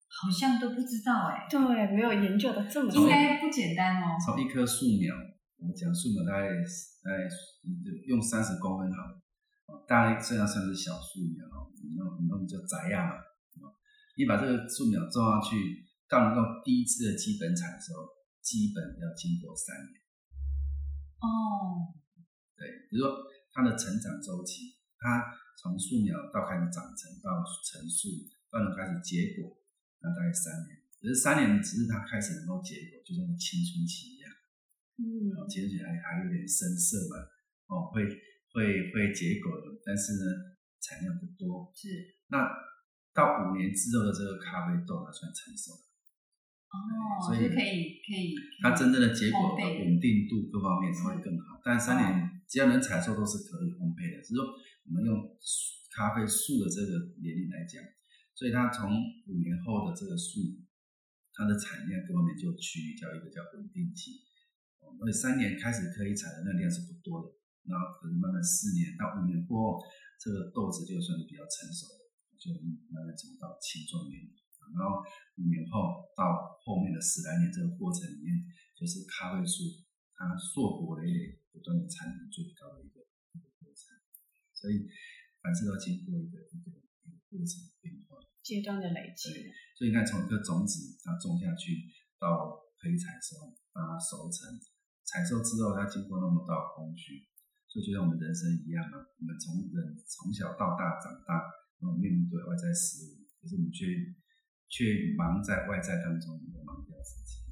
[0.10, 1.46] 好像都不知道哎。
[1.48, 4.18] 对，没有研究的这么应该不简单哦。
[4.26, 5.14] 从一棵树苗，
[5.64, 6.52] 我讲树苗大概
[7.04, 7.24] 大概
[8.06, 9.00] 用三十公分好，
[9.88, 11.48] 大概这样算是小树苗，
[11.80, 13.72] 你弄你弄就摘呀嘛。
[14.20, 18.04] 你把这个树苗种上去，到能够第一次的基本产的时候，
[18.44, 20.04] 基本要经过三年。
[21.24, 21.96] 哦，
[22.60, 23.24] 对，比如说
[23.56, 28.12] 它的成长周期，它从树苗到开始长成，到成树，
[28.52, 29.56] 到能开始结果，
[30.04, 30.76] 那大概三年。
[31.00, 34.13] 可是三年只是它开始能够结果，就像青春期。
[34.98, 35.06] 嗯，
[35.50, 37.16] 青春期还还有点深色嘛，
[37.72, 38.06] 哦，会
[38.54, 40.26] 会会结果的，但是呢，
[40.82, 41.72] 产量不多。
[41.74, 41.88] 是，
[42.28, 42.48] 那。
[43.14, 45.86] 到五年之后的这个咖啡豆它算成熟了，
[46.74, 51.62] 哦，所以可以可以，它真正的结果的稳定度各方面会更好。
[51.64, 55.14] 但三年只要能采收都是可以烘焙的，只是说我们用
[55.94, 57.78] 咖啡树的这个年龄来讲，
[58.34, 58.90] 所以它从
[59.30, 60.42] 五年后的这个树，
[61.38, 64.26] 它的产量各方面就趋于叫一个叫稳定期。
[64.84, 67.32] 哦，而且三年开始可以采的那量是不多的，
[67.66, 69.88] 然后可能慢慢四年到五年过后，
[70.20, 72.04] 这个豆子就算是比较成熟。
[72.44, 72.52] 就
[72.92, 74.20] 慢慢走到青壮年，
[74.76, 75.00] 然后
[75.40, 78.44] 五年后到后面的十来年这个过程里面，
[78.76, 79.64] 就是咖啡树
[80.12, 83.00] 它硕果累累，不断的产能最高的一个
[83.32, 83.96] 一个过程。
[84.52, 84.92] 所以
[85.40, 89.32] 凡事都经过一个一个一个过程变化阶段的累积。
[89.80, 91.88] 所以你看，从一颗种子它种下去
[92.20, 94.52] 到可以采收，到它熟成，
[95.06, 97.28] 采收之后它经过那么多工序，
[97.68, 101.64] 所以就像我们人生一样啊，我们从人从小到大长大。
[101.84, 103.84] 然后面对外在事物，可是我们却
[104.72, 107.44] 却忙在外在当中，你忙掉自己。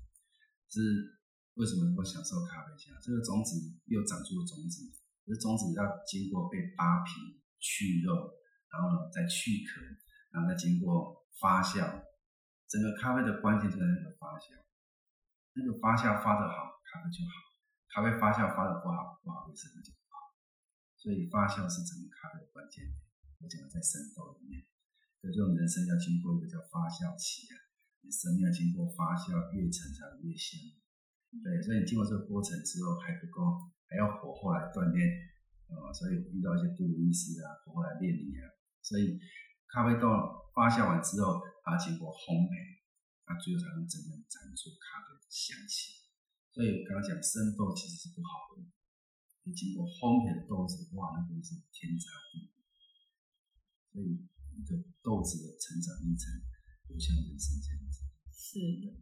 [0.71, 1.19] 是
[1.59, 2.95] 为什么能够享受咖啡香？
[3.03, 3.59] 这个种子
[3.91, 4.87] 又长出了种子，
[5.27, 8.39] 这种子要经过被扒皮、去肉，
[8.71, 9.83] 然后呢再去壳，
[10.31, 11.83] 然后再经过发酵。
[12.71, 14.55] 整个咖啡的关键就在那个发酵，
[15.59, 17.31] 那个发酵发的好，咖啡就好；
[17.87, 20.35] 咖啡发酵发的不好，不好意思，那就不好。
[20.99, 22.83] 所以发酵是整个咖啡的关键。
[23.39, 24.67] 我讲在生豆里面，
[25.23, 27.55] 所以这种人生要经过一个叫发酵期啊，
[28.03, 30.59] 你生命要经过发酵，越陈才越香。
[31.39, 34.99] 对，所以你经过这个过程之后还不够，还要火候来锻炼
[35.71, 35.89] 啊。
[35.95, 38.51] 所以遇到一些不如意事啊，火候来练你啊。
[38.83, 39.15] 所以
[39.71, 40.11] 咖啡豆
[40.51, 42.83] 发酵完之后，它经过烘焙，
[43.23, 46.00] 它最后才能真正产出咖啡的香气。
[46.51, 48.63] 所以我刚刚讲生豆其实是不好的，
[49.43, 52.59] 你经过烘焙的豆子，哇，那真是天差地别。
[53.91, 56.27] 所以一个豆子的成长历程，
[56.87, 58.03] 就像人生这样子。
[58.31, 58.99] 是的，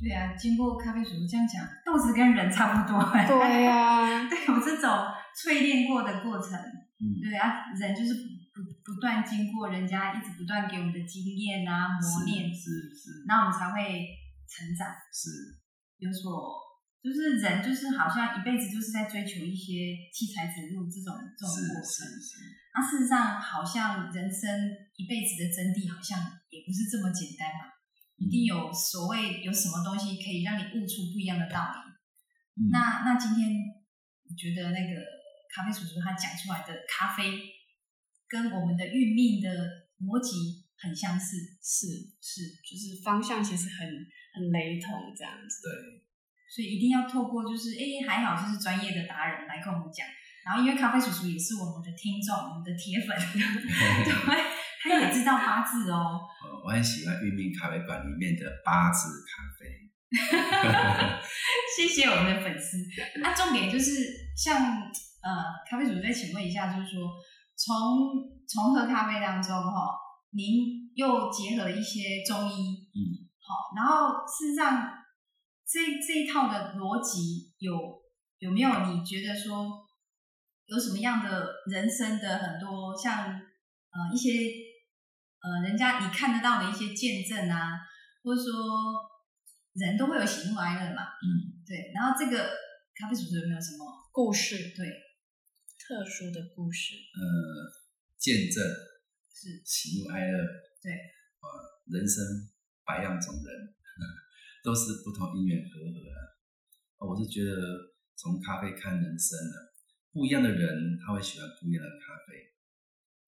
[0.00, 2.96] 对啊，经过咖啡叔叔这样讲，豆子跟人差不多。
[3.28, 4.88] 对呀， 对，有这种
[5.36, 6.56] 淬炼过的过程。
[6.96, 8.14] 嗯，对啊，人就是
[8.56, 14.08] 不不断经过人家一直不断给我们的经验啊磨练，是是，那我们才会
[14.48, 15.60] 成长，是
[15.98, 16.65] 有所
[17.06, 22.02] 就是人就是好像一辈子就是在追求一些器材指路这种这种过程。
[22.02, 22.30] 是是，
[22.74, 24.42] 那事实上，好像人生
[24.96, 26.18] 一辈子的真谛好像
[26.50, 27.70] 也不是这么简单嘛，
[28.18, 31.78] 一定有所谓有什么东西可以让你悟出不一样的道理。
[32.58, 33.54] 嗯那那今天
[34.26, 34.98] 我觉得那个
[35.54, 37.38] 咖啡叔叔他讲出来的咖啡，
[38.26, 39.48] 跟我们的运命的
[40.02, 41.86] 逻辑很相似，是
[42.20, 43.86] 是，就是方向其实很
[44.34, 45.62] 很雷同这样子。
[45.62, 46.02] 对，
[46.48, 50.06] 所以一定要透过就是诶还好就是专业的达人来跟我们讲，
[50.44, 54.44] 然后因为咖啡叔叔也是我们的听众，我们的铁粉， 对，
[54.82, 59.66] 他也知道八字哦， 呃我很喜欢玉命咖啡馆里面的八字咖啡。
[61.76, 62.78] 谢谢我们的粉丝。
[63.20, 63.90] 那重点就是
[64.36, 64.56] 像
[65.20, 65.30] 呃，
[65.68, 67.10] 咖啡主再请问一下，就是说
[67.56, 67.74] 从
[68.46, 69.98] 从喝咖啡当中哈、
[70.30, 74.88] 您又结合了一些中医，嗯，好，然后事实上
[75.68, 78.02] 这这一套的逻辑有
[78.38, 79.84] 有没有你觉得说
[80.66, 84.30] 有什么样的人生的很多像呃一些
[85.40, 87.80] 呃人家你看得到的一些见证啊，
[88.22, 88.50] 或者说
[89.74, 92.50] 人都会有喜怒哀乐嘛，嗯，对，然后这个
[92.94, 95.02] 咖啡主持有没有什么故事，对。
[95.78, 97.22] 特殊的故事，呃，
[98.18, 98.58] 见证
[99.30, 99.62] 是。
[99.64, 100.36] 喜怒哀乐，
[100.82, 100.90] 对，
[101.38, 101.46] 呃，
[101.86, 102.24] 人生
[102.84, 103.46] 百样种人，
[104.66, 106.10] 都是不同因缘和合的。
[106.98, 107.54] 呃我是觉得
[108.18, 109.54] 从咖啡看人生呢，
[110.10, 112.50] 不一样的人他会喜欢不一样的咖啡，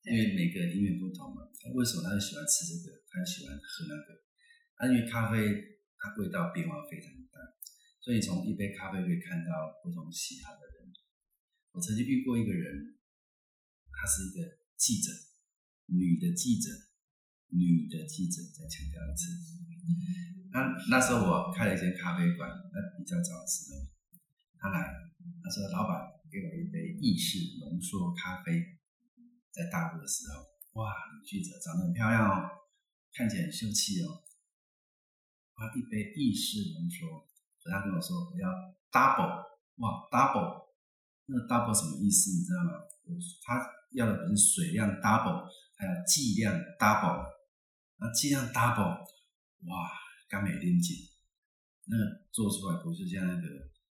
[0.02, 1.46] 因为每个人因缘不同嘛。
[1.76, 4.08] 为什么他就喜欢吃这个，他就喜欢喝那个？
[4.82, 5.38] 啊，因为咖啡
[5.94, 7.38] 它味道变化非常大，
[8.00, 10.90] 所以从一杯咖啡可以看到不同喜好的人。
[11.70, 12.98] 我曾经遇过一个人，
[13.94, 14.42] 她是一个
[14.74, 15.12] 记者，
[15.86, 16.72] 女的记者，
[17.52, 19.28] 女的记者，再强调一次。
[20.52, 23.84] 那那时候我开了一间咖啡馆，那比较早的时候，
[24.58, 24.80] 他来，
[25.42, 28.76] 他说：“老板，给我一杯意式浓缩咖啡。”
[29.52, 32.48] 在大陆的时候，哇，女记者长得很漂亮哦，
[33.12, 34.22] 看起来很秀气哦。
[35.56, 37.26] 哇，一杯意式浓缩，
[37.68, 38.48] 他跟我说我要
[38.92, 39.42] double，
[39.82, 40.70] 哇，double，
[41.26, 42.78] 那个 double 什么意思你知道吗？
[43.04, 45.44] 我他要的不是水量 double，
[45.76, 47.26] 还有剂量 double，
[47.98, 49.00] 那剂量 double，
[49.66, 49.90] 哇，
[50.28, 50.96] 刚美拎紧，
[51.86, 51.96] 那
[52.30, 53.42] 做出来不是像那个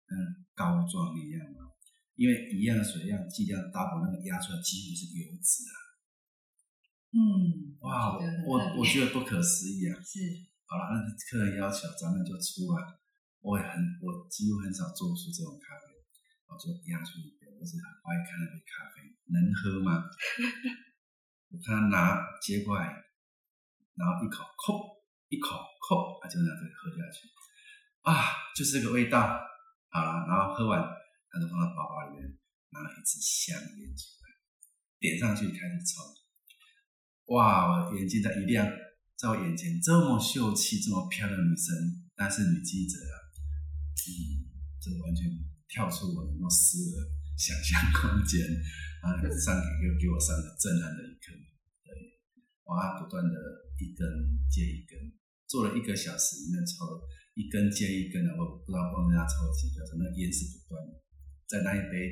[0.09, 1.69] 嗯膏状一样吗？
[2.15, 5.73] 因为一样的水量，剂量 double，那个压出来几乎是油脂啊！
[7.13, 9.97] 嗯，哇，我我觉得不可思议啊！
[10.01, 10.21] 是
[10.65, 12.85] 好了，那客人要求，咱们就出来。
[13.41, 15.85] 我也很，我几乎很少做出这种咖啡，
[16.47, 17.49] 我就压出一杯。
[17.59, 20.05] 我是很爱看那杯咖啡，能喝吗？
[21.49, 22.93] 我看他拿接过来，
[23.95, 27.27] 然后一口扣，一口扣，他就拿这个喝下去，
[28.07, 29.19] 啊，就是这个味道。
[29.91, 30.81] 好了，然后喝完，
[31.29, 32.25] 他就放到包包里面，
[32.71, 34.25] 拿了一支香烟出来，
[34.97, 36.01] 点上去开始抽。
[37.35, 38.65] 哇，我眼睛在一亮，
[39.15, 41.75] 在我眼前这么秀气、这么漂亮的女生，
[42.15, 43.15] 但是女记者啊，
[44.07, 44.49] 嗯，
[44.81, 45.29] 这完全
[45.69, 46.97] 跳出我能够思的
[47.37, 48.41] 想象空间，
[49.03, 51.37] 啊，上给给我上了震撼的一课。
[51.85, 51.93] 对，
[52.65, 53.37] 哇，不断的
[53.77, 54.03] 一根
[54.49, 54.97] 接一根，
[55.53, 56.97] 做了一个小时，里面抽了
[57.37, 60.97] 一根接一根的，我不知道帮人家抽了几个，那烟是不断的，
[61.45, 62.09] 在那一杯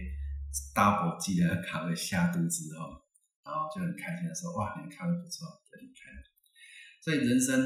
[0.78, 3.02] double 剂的咖啡下肚之后。
[3.42, 6.22] 然后就很开心的说：“哇，你的咖啡不错，就离开了。”
[7.02, 7.58] 所以人生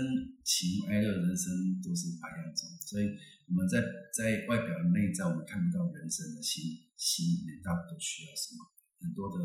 [0.47, 1.51] 喜怒哀乐，人生
[1.83, 2.63] 都是百样种。
[2.87, 3.11] 所以
[3.43, 3.83] 我们在
[4.15, 8.63] 在外表的内在，我们看不到人生的心心里面到底都需要什么。
[9.03, 9.43] 很多的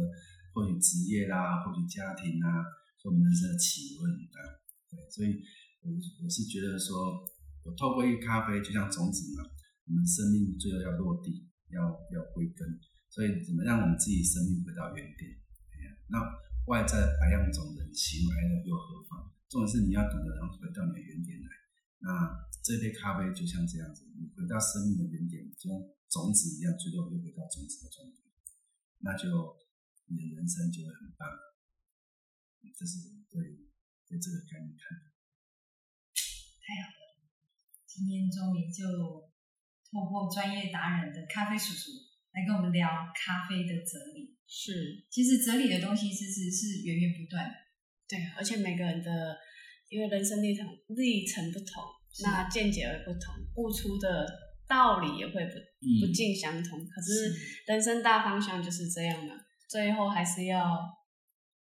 [0.54, 2.62] 或许职业啦，或许家庭啊，
[3.02, 4.38] 所以我们人生的起伏很大。
[4.86, 5.42] 对，所以
[5.80, 5.90] 我
[6.22, 7.24] 我是觉得说，
[7.64, 9.44] 我透过一个咖啡，就像种子嘛，
[9.88, 11.80] 我们生命最后要落地，要
[12.12, 12.78] 要归根。
[13.08, 15.36] 所以怎么让我们自己生命回到原点？
[16.12, 16.18] 那
[16.66, 19.34] 外在百样种人，喜怒哀乐又何妨？
[19.48, 21.48] 重点是你要懂得然后回到你的原点来。
[21.98, 25.74] 那这杯咖啡就像这样子，你回到生命的原点，就像
[26.08, 28.22] 种子一样，最后又回到种子的终点，
[29.00, 29.26] 那就
[30.06, 31.26] 你的人生就会很棒。
[32.76, 33.66] 这是对
[34.06, 35.09] 对这个概念看法
[36.76, 36.94] 的。
[37.86, 38.86] 今天终于就
[39.90, 41.90] 透过专业达人的咖啡叔叔
[42.32, 44.38] 来跟我们聊咖啡的哲理。
[44.46, 47.54] 是其实哲理的东西其实是源源不断的，
[48.08, 49.36] 对，而且每个人的
[49.88, 51.82] 因为人生历程历程不同，
[52.22, 54.26] 那见解而不同，悟出的
[54.66, 55.54] 道理也会不
[56.00, 56.78] 不尽相同。
[56.78, 57.32] 可是
[57.66, 59.34] 人生大方向就是这样嘛，
[59.68, 60.64] 最后还是要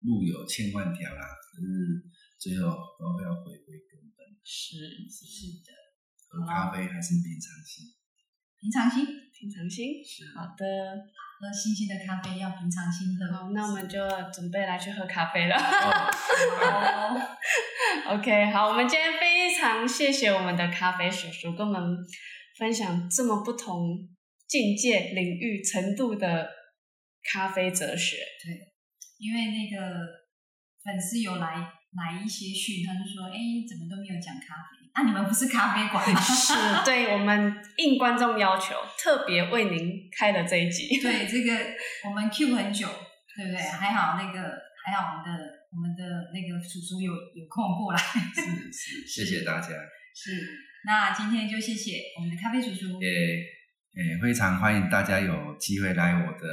[0.02, 1.66] 路有千万条啦，可是
[2.38, 3.76] 最后都要回归。
[4.46, 4.78] 是
[5.10, 5.74] 是的，
[6.30, 7.90] 喝咖啡还是平常心。
[8.62, 10.06] 平常心，平常心。
[10.06, 10.64] 是好的，
[11.40, 13.36] 喝新鲜的咖啡要平常心喝。
[13.36, 14.00] 好，那我们就
[14.32, 15.56] 准备来去喝咖啡了。
[16.62, 17.18] 哦
[18.14, 21.98] ，OK，好，我们今天非常谢谢我们的咖啡叔叔跟我们
[22.58, 24.08] 分享这么不同
[24.48, 26.50] 境界、领域、程度的
[27.34, 28.18] 咖啡哲学。
[28.18, 28.74] 对
[29.18, 30.06] 因为那个
[30.84, 34.84] 粉丝有来来一些讯，他就说：“哎，怎么都没有讲咖啡？
[34.94, 41.00] 啊，你们不是咖啡馆吗？” 是对我们应观众要求，特别为您开了这一集。
[41.02, 41.56] 对，这个
[42.06, 42.88] 我们 Q 很久，
[43.36, 43.62] 对不对？
[43.62, 44.40] 还好那个，
[44.86, 48.00] 还好我们的我们的那个叔叔有有空过来。
[48.00, 49.68] 是是，谢谢大家，
[50.16, 50.32] 是，
[50.86, 53.02] 那今天就谢谢我们的咖啡叔叔。
[53.02, 53.10] 也
[53.96, 56.48] 也非常欢迎大家有机会来我的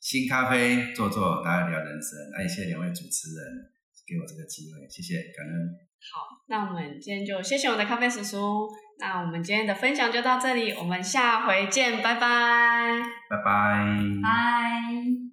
[0.00, 2.18] 新咖啡坐坐，大家聊人生。
[2.32, 3.72] 那也谢谢两位主持人
[4.06, 5.52] 给我这个机会，谢谢，感恩。
[6.12, 8.68] 好，那我们今天就谢谢我们的咖啡叔叔。
[8.98, 13.02] 那我们今天的分享就到这里，我们下回见，拜拜。
[13.28, 13.96] 拜拜。
[14.22, 15.25] 拜。